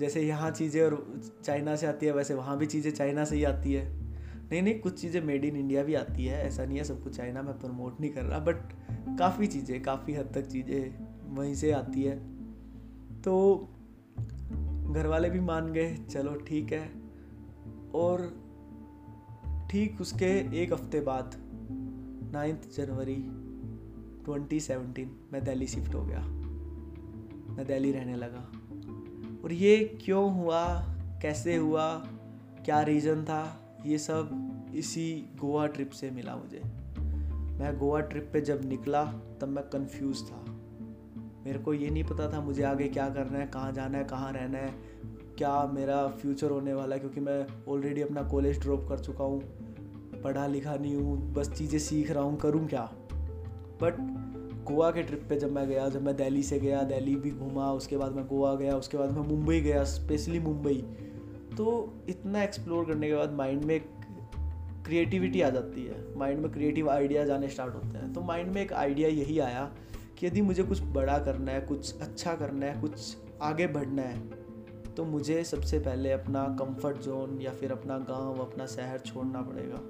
जैसे 0.00 0.22
यहाँ 0.22 0.50
चीज़ें 0.50 0.82
और 0.82 1.20
चाइना 1.44 1.76
से 1.76 1.86
आती 1.86 2.06
है, 2.06 2.12
वैसे 2.12 2.34
वहाँ 2.34 2.58
भी 2.58 2.66
चीज़ें 2.66 2.92
चाइना 2.92 3.24
से 3.24 3.36
ही 3.36 3.44
आती 3.44 3.72
है। 3.72 3.92
नहीं 4.50 4.62
नहीं, 4.62 4.80
कुछ 4.80 5.00
चीज़ें 5.00 5.20
मेड 5.22 5.44
इन 5.44 5.56
इंडिया 5.56 5.82
भी 5.82 5.94
आती 5.94 6.24
है। 6.24 6.46
ऐसा 6.46 6.64
नहीं 6.64 6.78
है, 6.78 6.84
सब 6.84 7.02
कुछ 7.02 7.16
चाइना 7.16 7.42
में 7.42 7.58
प्रमोट 7.58 8.00
नहीं 8.00 8.10
कर 8.10 8.22
रहा, 8.22 8.38
बट 8.38 8.56
काफ़ी 9.18 9.46
चीज़ें, 9.46 9.82
काफ़ी 9.82 10.14
हद 10.14 10.30
तक 10.34 10.46
चीज़ें 10.46 10.94
वहीं 11.34 11.54
से 11.54 11.72
आती 11.72 12.02
है। 12.02 12.16
तो 13.22 13.68
घर 14.90 15.06
वाले 15.06 15.30
भी 15.30 15.40
मान 15.40 15.72
गए, 15.72 15.94
चलो 15.94 16.34
ठीक 16.34 16.72
है। 16.72 16.92
और 17.94 18.48
ठीक 19.70 20.00
उसके 20.00 20.62
एक 20.62 20.72
हफ़्ते 20.72 21.00
बाद 21.00 21.34
नाइन्थ 22.32 22.76
जनवरी 22.76 23.16
2017 24.24 25.08
मैं 25.32 25.44
दिल्ली 25.44 25.66
शिफ्ट 25.66 25.94
हो 25.94 26.02
गया। 26.02 26.20
मैं 27.54 27.66
दिल्ली 27.66 27.92
रहने 27.92 28.16
लगा। 28.16 28.52
और 29.44 29.52
ये 29.52 29.98
क्यों 30.04 30.32
हुआ, 30.32 30.78
कैसे 31.22 31.56
हुआ, 31.56 31.98
क्या 32.64 32.82
रीज़न 32.82 33.24
था, 33.24 33.74
ये 33.86 33.98
सब 33.98 34.48
इसी 34.74 35.26
गोवा 35.40 35.66
ट्रिप 35.66 35.90
से 35.90 36.10
मिला 36.10 36.36
मुझे। 36.36 36.62
मैं 37.58 37.78
गोवा 37.78 38.00
ट्रिप 38.00 38.30
पे 38.32 38.40
जब 38.40 38.64
निकला, 38.64 39.04
तब 39.40 39.48
मैं 39.48 39.64
कंफ्यूज 39.64 40.30
था। 40.30 40.47
मेरे 41.46 41.58
को 41.58 41.74
ये 41.74 41.90
नहीं 41.90 42.04
पता 42.04 42.32
था 42.32 42.40
मुझे 42.40 42.62
आगे 42.62 42.88
क्या 42.88 43.08
करना 43.08 43.38
है, 43.38 43.46
कहाँ 43.46 43.72
जाना 43.72 43.98
है, 43.98 44.04
कहाँ 44.04 44.32
रहना 44.32 44.58
है, 44.58 44.74
क्या 45.38 45.66
मेरा 45.66 46.06
फ्यूचर 46.08 46.50
होने 46.50 46.74
वाला 46.74 46.94
है, 46.94 47.00
क्योंकि 47.00 47.20
मैं 47.20 47.46
ऑलरेडी 47.68 48.02
अपना 48.02 48.22
कॉलेज 48.22 48.60
ड्रॉप 48.60 48.86
कर 48.88 48.98
चुका 48.98 49.24
हूँ, 49.24 49.40
पढ़ा 50.24 50.46
लिखा 50.46 50.76
नहीं 50.76 50.96
हूँ, 50.96 51.32
बस 51.34 51.50
चीज़ें 51.50 51.78
सीख 51.78 52.10
रहा 52.10 52.22
हूँ, 52.22 52.36
करूँ 52.36 52.66
क्या? 52.68 52.90
बट 53.82 53.96
गोवा 54.64 54.90
के 54.90 55.02
ट्रिप 55.02 55.26
पे 55.28 55.36
जब 55.36 55.52
मैं 55.52 55.68
गया, 55.68 55.88
जब 55.88 56.02
मैं 56.02 56.16
दिल्ली 56.16 56.42
से 56.42 56.58
गया, 56.60 56.82
दिल्ली 56.82 57.14
भी 57.16 57.30
घूमा, 57.30 57.72
उसके 57.72 57.96
बाद 57.96 58.12
मैं 58.12 58.26
गोवा 58.26 58.54
गया, 58.54 58.76
उसके 58.76 58.98
बाद 58.98 59.10
मैं 59.10 59.26
मुंबई 59.28 59.60
गया 59.60 59.84
स्पेशली 59.84 60.38
मुंबई 60.38 60.84
तो 61.56 61.94
इतना 62.08 62.42
एक्सप्लोर 62.42 62.84
करने 62.84 63.08
के 63.08 63.14
बाद 63.14 63.32
माइंड 63.32 63.64
में 63.64 63.80
क्रिएटिविटी 64.84 65.40
आ 65.42 65.50
जाती 65.50 65.84
है 65.84 66.18
माइंड 66.18 66.40
में 66.40 66.52
क्रिएटिव 66.52 66.90
आइडियाज़ 66.90 67.32
आने 67.32 67.48
स्टार्ट 67.48 67.74
होते 67.74 67.98
हैं 67.98 68.12
तो 68.12 68.20
माइंड 68.20 68.52
में 68.52 68.62
एक 68.62 68.72
आइडिया 68.72 69.08
यही 69.08 69.38
आया 69.38 69.72
कि 70.18 70.26
यदि 70.26 70.42
मुझे 70.42 70.62
कुछ 70.62 70.82
बड़ा 70.82 71.18
करना 71.18 71.52
है, 71.52 71.60
कुछ 71.60 72.00
अच्छा 72.00 72.34
करना 72.34 72.66
है, 72.66 72.80
कुछ 72.80 73.16
आगे 73.42 73.66
बढ़ना 73.66 74.02
है 74.02 74.48
तो 74.94 75.04
मुझे 75.04 75.44
सबसे 75.44 75.78
पहले 75.78 76.12
अपना 76.12 76.44
कंफर्ट 76.44 76.96
जोन 76.96 77.40
या 77.40 77.50
फिर 77.50 77.72
अपना 77.72 77.98
गाँव, 77.98 78.38
अपना 78.38 78.66
शहर 78.66 78.98
छोड़ना 78.98 79.42
पड़ेगा। 79.42 79.80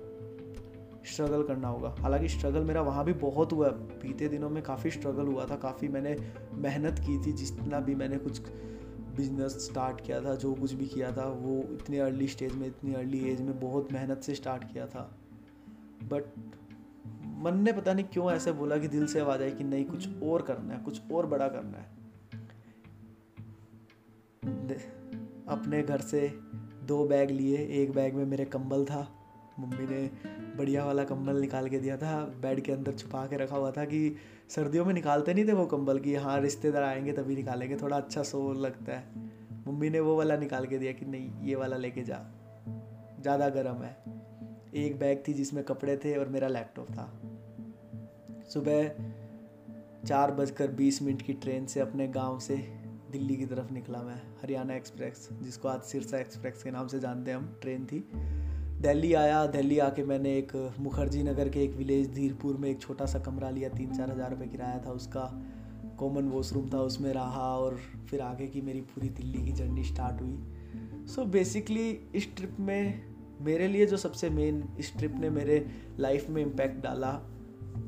स्ट्रगल 1.06 1.42
करना 1.42 1.68
होगा। 1.68 1.94
हालाँकि 1.98 2.28
स्ट्रगल 2.28 2.64
मेरा 2.64 2.80
वहाँ 2.82 3.04
भी 3.04 3.12
बहुत 3.12 3.52
हुआ 3.52 3.68
बीते 3.68 4.28
दिनों 4.28 4.50
में 4.50 4.62
काफ़ी 4.62 4.90
स्ट्रगल 4.90 5.26
हुआ 5.26 5.44
था। 5.44 5.56
काफ़ी 5.56 5.88
मैंने 5.88 6.16
मेहनत 6.52 6.98
की 6.98 7.26
थी। 7.26 7.32
जितना 7.32 7.80
भी 7.80 7.94
मैंने 7.94 8.18
कुछ 8.18 8.40
बिज़नेस 9.16 9.52
स्टार्ट 9.52 10.00
किया 10.00 10.20
था, 10.20 10.34
जो 10.34 10.54
कुछ 10.54 10.72
भी 10.72 10.86
किया 10.86 11.12
था, 11.12 11.24
वो 11.24 11.58
इतने 11.72 11.98
अर्ली 11.98 12.28
स्टेज 12.28 12.54
में, 12.54 12.66
इतनी 12.66 12.94
अर्ली 12.94 13.30
एज 13.30 13.40
में 13.40 13.60
बहुत 13.60 13.92
मेहनत 13.92 14.20
से 14.22 14.34
स्टार्ट 14.34 14.72
किया 14.72 14.86
था। 14.86 15.18
बट 16.02 16.24
मन 17.42 17.60
ने 17.62 17.72
पता 17.72 17.92
नहीं 17.92 18.04
क्यों 18.04 18.30
ऐसे 18.32 18.52
बोला 18.52 18.78
कि 18.78 18.88
दिल 18.88 19.06
से 19.06 19.20
आवाज़ 19.20 19.42
आई 19.42 19.50
कि 19.50 19.64
नहीं, 19.64 19.84
कुछ 19.84 20.22
और 20.22 20.42
करना 20.42 20.74
है, 20.74 20.80
कुछ 20.80 21.12
और 21.12 21.26
बड़ा 21.26 21.48
करना 21.48 21.78
है। 21.78 21.96
अपने 25.48 25.82
घर 25.82 26.00
से 26.00 26.28
दो 26.84 27.04
बैग 27.04 27.30
लिए, 27.30 27.56
एक 27.56 27.92
बैग 27.92 28.14
में 28.14 28.24
मेरे 28.24 28.44
कंबल 28.44 28.84
था, 28.84 29.08
मम्मी 29.58 29.86
ने 29.86 30.10
बढ़िया 30.56 30.84
वाला 30.84 31.04
कंबल 31.04 31.40
निकाल 31.40 31.68
के 31.68 31.78
दिया 31.78 31.96
था, 31.96 32.24
बेड 32.42 32.60
के 32.60 32.72
अंदर 32.72 32.92
छुपा 32.92 33.26
के 33.26 33.36
रखा 33.36 33.56
हुआ 33.56 33.70
था 33.70 33.84
कि 33.84 34.16
सर्दियों 34.48 34.84
में 34.84 34.94
निकालते 34.94 35.34
नहीं 35.34 35.48
थे 35.48 35.52
वो 35.52 35.66
कंबल 35.66 35.98
कि 35.98 36.14
हाँ 36.14 36.40
रिश्तेदार 36.40 36.82
आएँगे 36.82 37.12
तभी 37.12 37.36
निकालेंगे, 37.36 37.76
थोड़ा 37.76 37.96
अच्छा 37.96 38.22
सो 38.22 38.52
लगता 38.52 38.96
है। 38.96 39.28
मम्मी 39.68 39.90
ने 39.90 40.00
वो 40.00 40.16
वाला 40.16 40.36
निकाल 40.36 40.66
के 40.66 40.78
दिया 40.78 40.92
कि 40.92 41.06
नहीं, 41.06 41.30
ये 41.42 41.54
वाला 41.54 41.76
लेके 41.76 42.02
जा, 42.02 42.24
ज़्यादा 43.20 43.48
गर्म 43.48 43.82
है। 43.82 44.17
एक 44.74 44.98
बैग 44.98 45.22
थी 45.28 45.32
जिसमें 45.32 45.64
कपड़े 45.64 45.96
थे 45.96 46.16
और 46.16 46.28
मेरा 46.28 46.48
लैपटॉप 46.48 46.90
था। 46.90 47.10
सुबह 48.48 48.88
चार 50.06 50.30
बजकर 50.30 50.70
बीस 50.70 51.02
मिनट 51.02 51.22
की 51.22 51.32
ट्रेन 51.32 51.66
से 51.66 51.80
अपने 51.80 52.08
गाँव 52.08 52.38
से 52.38 52.56
दिल्ली 53.12 53.36
की 53.36 53.46
तरफ़ 53.46 53.72
निकला 53.72 54.02
मैं 54.02 54.20
हरियाणा 54.42 54.74
एक्सप्रेस 54.74 55.28
जिसको 55.42 55.68
आज 55.68 55.80
सिरसा 55.80 56.18
एक्सप्रेस 56.18 56.62
के 56.62 56.70
नाम 56.70 56.86
से 56.86 57.00
जानते 57.00 57.30
हैं 57.30 57.38
हम 57.38 57.58
ट्रेन 57.62 57.86
थी। 57.86 58.04
दिल्ली 58.82 59.12
आया 59.14 59.46
दिल्ली 59.46 59.78
आके 59.78 60.02
मैंने 60.04 60.36
एक 60.38 60.74
मुखर्जी 60.78 61.22
नगर 61.22 61.48
के 61.48 61.62
एक 61.64 61.74
विलेज 61.74 62.14
धीरपुर 62.14 62.56
में 62.56 62.70
एक 62.70 62.80
छोटा 62.80 63.06
सा 63.06 63.18
कमरा 63.18 63.50
लिया 63.50 63.68
तीन 63.68 63.92
चार 63.92 64.10
हज़ार 64.10 64.30
रुपये 64.30 64.48
किराया 64.48 64.82
था 64.86 64.90
उसका। 64.90 65.24
कॉमन 65.98 66.28
वॉशरूम 66.28 66.70
था 66.72 66.80
उसमें 66.80 67.12
रहा 67.12 67.56
और 67.56 67.76
फिर 68.10 68.20
आगे 68.20 68.46
की 68.46 68.60
मेरी 68.60 68.80
पूरी 68.80 69.08
दिल्ली 69.08 69.44
की 69.44 69.52
जर्नी 69.52 69.84
स्टार्ट 69.84 70.20
हुई। 70.22 71.06
सो 71.06 71.22
so 71.22 71.28
बेसिकली 71.28 71.90
इस 72.14 72.36
ट्रिप 72.36 72.56
में 72.60 73.17
मेरे 73.40 73.68
लिए 73.68 73.86
जो 73.86 73.96
सबसे 73.96 74.30
मेन 74.30 74.68
इस 74.78 74.96
ट्रिप 74.96 75.14
ने 75.18 75.30
मेरे 75.30 75.66
लाइफ 75.98 76.30
में 76.30 76.42
इम्पैक्ट 76.42 76.82
डाला 76.82 77.12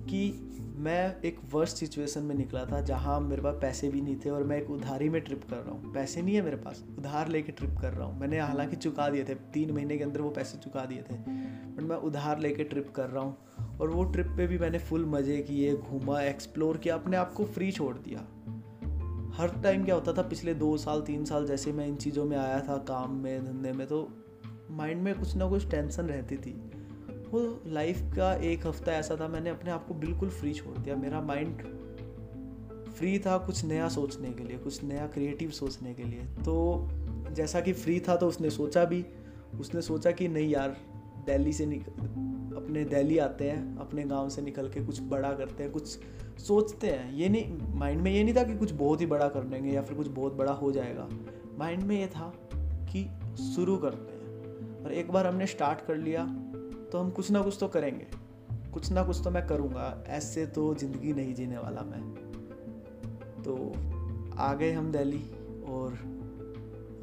कि 0.08 0.46
मैं 0.76 1.20
एक 1.22 1.38
वर्स्ट 1.52 1.76
सिचुएशन 1.76 2.22
में 2.22 2.34
निकला 2.34 2.64
था 2.64 2.80
जहाँ 2.80 3.20
मेरे 3.20 3.42
पास 3.42 3.54
पैसे 3.54 3.88
भी 3.88 4.00
नहीं 4.00 4.16
थे 4.16 4.30
और 4.30 4.44
मैं 4.44 4.62
एक 4.62 4.70
उधारी 4.70 5.08
में 5.08 5.20
ट्रिप 5.20 5.44
कर 5.50 5.56
रहा 5.56 5.70
हूँ। 5.70 5.92
पैसे 5.94 6.22
नहीं 6.22 6.34
है 6.34 6.42
मेरे 6.42 6.56
पास, 6.56 6.84
उधार 6.98 7.28
लेके 7.28 7.52
ट्रिप 7.52 7.76
कर 7.80 7.92
रहा 7.92 8.06
हूँ। 8.06 8.20
मैंने 8.20 8.38
हालाँकि 8.38 8.76
चुका 8.76 9.08
दिए 9.08 9.24
थे, 9.24 9.34
तीन 9.34 9.70
महीने 9.70 9.98
के 9.98 10.04
अंदर 10.04 10.20
वो 10.20 10.30
पैसे 10.30 10.58
चुका 10.58 10.84
दिए 10.84 11.02
थे 11.02 11.14
बट 11.70 11.82
मैं 11.82 11.96
उधार 11.96 12.38
लेके 12.38 12.64
ट्रिप 12.64 12.92
कर 12.96 13.08
रहा 13.08 13.22
हूँ 13.22 13.36
और 13.80 13.90
वो 13.90 14.04
ट्रिप 14.04 14.26
पे 14.26 14.46
भी 14.46 14.58
मैंने 14.58 14.78
फुल 14.78 15.06
मज़े 15.06 15.38
किए, 15.38 15.74
घूमा 15.76 16.22
एक्सप्लोर 16.22 16.76
किया, 16.76 16.94
अपने 16.94 17.16
आप 17.16 17.32
को 17.32 17.44
फ्री 17.44 17.72
छोड़ 17.72 17.96
दिया। 17.96 18.18
हर 19.36 19.60
टाइम 19.62 19.84
क्या 19.84 19.94
होता 19.94 20.12
था, 20.12 20.22
पिछले 20.22 20.54
दो 20.54 20.76
साल, 20.76 21.00
तीन 21.00 21.24
साल 21.24 21.46
जैसे 21.46 21.72
मैं 21.72 21.86
इन 21.86 21.96
चीज़ों 21.96 22.24
में 22.24 22.36
आया 22.36 22.60
था, 22.60 22.76
काम 22.76 23.14
में, 23.14 23.44
धंधे 23.44 23.72
में 23.72 23.86
तो 23.86 24.19
माइंड 24.70 25.02
में 25.02 25.18
कुछ 25.18 25.36
ना 25.36 25.48
कुछ 25.48 25.70
टेंशन 25.70 26.02
रहती 26.02 26.36
थी। 26.36 26.50
वो 27.30 27.62
लाइफ 27.66 28.02
का 28.16 28.34
एक 28.34 28.66
हफ़्ता 28.66 28.92
ऐसा 28.92 29.16
था, 29.16 29.28
मैंने 29.28 29.50
अपने 29.50 29.70
आप 29.70 29.86
को 29.86 29.94
बिल्कुल 29.94 30.28
फ्री 30.28 30.54
छोड़ 30.54 30.78
दिया। 30.78 30.96
मेरा 30.96 31.20
माइंड 31.20 31.62
फ्री 32.92 33.18
था 33.18 33.38
कुछ 33.38 33.64
नया 33.64 33.88
सोचने 33.88 34.30
के 34.30 34.44
लिए, 34.44 34.58
कुछ 34.58 34.84
नया 34.84 35.06
क्रिएटिव 35.06 35.50
सोचने 35.50 35.94
के 35.94 36.04
लिए। 36.04 36.20
तो 36.20 36.88
जैसा 37.32 37.60
कि 37.60 37.72
फ्री 37.72 38.00
था 38.00 38.16
तो 38.16 38.28
उसने 38.28 38.50
सोचा 38.50 38.84
भी। 38.84 39.06
उसने 39.60 39.82
सोचा 39.82 40.10
कि 40.10 40.28
नहीं 40.28 40.48
यार, 40.48 40.76
दिल्ली 41.26 41.52
से 41.52 41.66
निकल 41.66 41.92
अपने 42.56 42.84
दिल्ली 42.84 43.18
आते 43.18 43.50
हैं, 43.50 43.78
अपने 43.78 44.04
गाँव 44.04 44.28
से 44.28 44.42
निकल 44.42 44.68
के 44.68 44.84
कुछ 44.84 45.00
बड़ा 45.02 45.32
करते 45.32 45.62
हैं, 45.62 45.72
कुछ 45.72 45.98
सोचते 46.38 46.86
हैं। 46.86 47.12
ये 47.12 47.28
नहीं, 47.28 47.58
माइंड 47.74 48.00
में 48.00 48.10
ये 48.10 48.24
नहीं 48.24 48.34
था 48.34 48.42
कि 48.42 48.56
कुछ 48.56 48.72
बहुत 48.72 49.00
ही 49.00 49.06
बड़ा 49.06 49.28
कर 49.28 49.44
लेंगे 49.44 49.70
या 49.70 49.82
फिर 49.82 49.96
कुछ 49.96 50.08
बहुत 50.08 50.32
बड़ा 50.32 50.52
हो 50.52 50.72
जाएगा। 50.72 51.08
माइंड 51.58 51.82
में 51.82 52.00
ये 52.00 52.06
था 52.06 52.32
कि 52.92 53.10
शुरू 53.54 53.76
करते 53.76 54.12
हैं। 54.12 54.19
और 54.84 54.92
एक 54.92 55.10
बार 55.10 55.26
हमने 55.26 55.46
स्टार्ट 55.46 55.80
कर 55.86 55.96
लिया 55.96 56.24
तो 56.92 56.98
हम 56.98 57.10
कुछ 57.10 57.30
ना 57.30 57.42
कुछ 57.42 57.56
तो 57.60 57.68
करेंगे। 57.68 58.06
कुछ 58.72 58.90
ना 58.92 59.02
कुछ 59.02 59.20
तो 59.24 59.30
मैं 59.30 59.46
करूँगा। 59.46 60.04
ऐसे 60.08 60.46
तो 60.46 60.74
ज़िंदगी 60.74 61.12
नहीं 61.12 61.34
जीने 61.34 61.58
वाला 61.58 61.82
मैं। 61.82 62.00
तो 63.42 63.56
आ 64.38 64.52
गए 64.54 64.70
हम 64.72 64.90
दिल्ली 64.92 65.22
और 65.68 65.98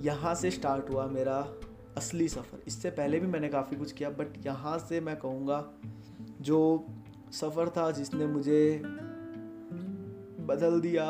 यहाँ 0.02 0.34
से 0.36 0.52
स्टार्ट 0.52 0.90
हुआ 0.90 1.06
मेरा 1.08 1.38
असली 1.98 2.28
सफ़र। 2.30 2.64
इससे 2.68 2.90
पहले 2.90 3.20
भी 3.20 3.28
मैंने 3.28 3.50
काफ़ी 3.50 3.78
कुछ 3.78 3.92
किया 3.92 4.10
बट 4.10 4.46
यहाँ 4.46 4.78
से 4.80 5.00
मैं 5.02 5.16
कहूँगा, 5.16 5.64
जो 6.42 6.86
सफ़र 7.32 7.70
था 7.70 7.90
जिसने 7.92 8.28
मुझे 8.28 8.82
बदल 10.48 10.80
दिया, 10.82 11.06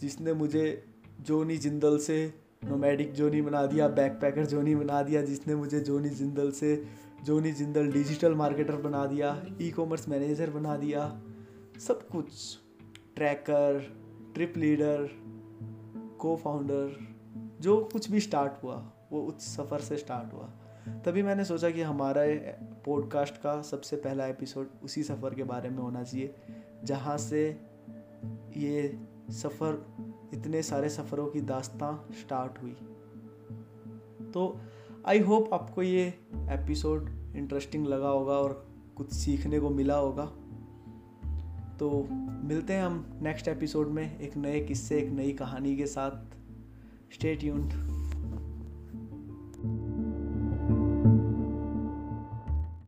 जिसने 0.00 0.32
मुझे 0.32 0.84
जोनी 1.20 1.56
जिंदल 1.56 1.98
से 1.98 2.16
नोमैडिक 2.64 3.12
जोनी 3.12 3.40
बना 3.42 3.64
दिया 3.66 3.88
बैकपैकर 3.88 4.46
जोनी 4.46 4.74
बना 4.74 5.02
दिया, 5.02 5.22
जिसने 5.22 5.54
मुझे 5.54 5.80
जोनी 5.80 6.08
जिंदल 6.10 6.50
से 6.50 6.74
जोनी 7.24 7.52
जिंदल 7.52 7.90
डिजिटल 7.92 8.34
मार्केटर 8.34 8.76
बना 8.76 9.04
दिया 9.06 9.36
ई 9.62 9.70
कॉमर्स 9.70 10.08
मैनेजर 10.08 10.50
बना 10.50 10.76
दिया, 10.76 11.06
सब 11.80 12.08
कुछ। 12.08 12.58
ट्रैकर 13.16 13.80
ट्रिप 14.34 14.56
लीडर 14.56 15.08
को 16.20 16.36
फाउंडर 16.36 16.96
जो 17.60 17.76
कुछ 17.92 18.10
भी 18.10 18.20
स्टार्ट 18.20 18.62
हुआ, 18.62 18.76
वो 19.12 19.22
उस 19.22 19.56
सफ़र 19.56 19.80
से 19.80 19.96
स्टार्ट 19.96 20.32
हुआ। 20.32 20.52
तभी 21.04 21.22
मैंने 21.22 21.44
सोचा 21.44 21.70
कि 21.70 21.82
हमारा 21.82 22.22
पॉडकास्ट 22.84 23.36
का 23.36 23.60
सबसे 23.62 23.96
पहला 23.96 24.26
एपिसोड 24.26 24.70
उसी 24.84 25.02
सफ़र 25.02 25.34
के 25.34 25.44
बारे 25.44 25.70
में 25.70 25.78
होना 25.78 26.02
चाहिए, 26.02 26.34
जहाँ 26.84 27.16
से 27.18 27.48
ये 28.56 28.98
सफ़र, 29.30 29.86
इतने 30.34 30.62
सारे 30.62 30.88
सफ़रों 30.88 31.26
की 31.26 31.40
दास्तां 31.40 32.12
स्टार्ट 32.12 32.62
हुई। 32.62 32.76
तो 34.34 34.60
आई 35.06 35.20
होप 35.20 35.54
आपको 35.54 35.82
ये 35.82 36.14
एपिसोड 36.34 37.08
इंटरेस्टिंग 37.36 37.86
लगा 37.86 38.08
होगा 38.08 38.32
और 38.32 38.68
कुछ 38.96 39.12
सीखने 39.12 39.60
को 39.60 39.70
मिला 39.70 39.96
होगा। 39.96 40.26
तो 41.78 42.08
मिलते 42.44 42.72
हैं 42.72 42.84
हम 42.84 43.18
नेक्स्ट 43.22 43.48
एपिसोड 43.48 43.88
में 43.88 44.18
एक 44.18 44.36
नए 44.36 44.60
किस्से, 44.60 44.98
एक 44.98 45.10
नई 45.10 45.32
कहानी 45.32 45.76
के 45.76 45.86
साथ। 45.86 46.34
Stay 47.12 47.40
tuned 47.40 47.93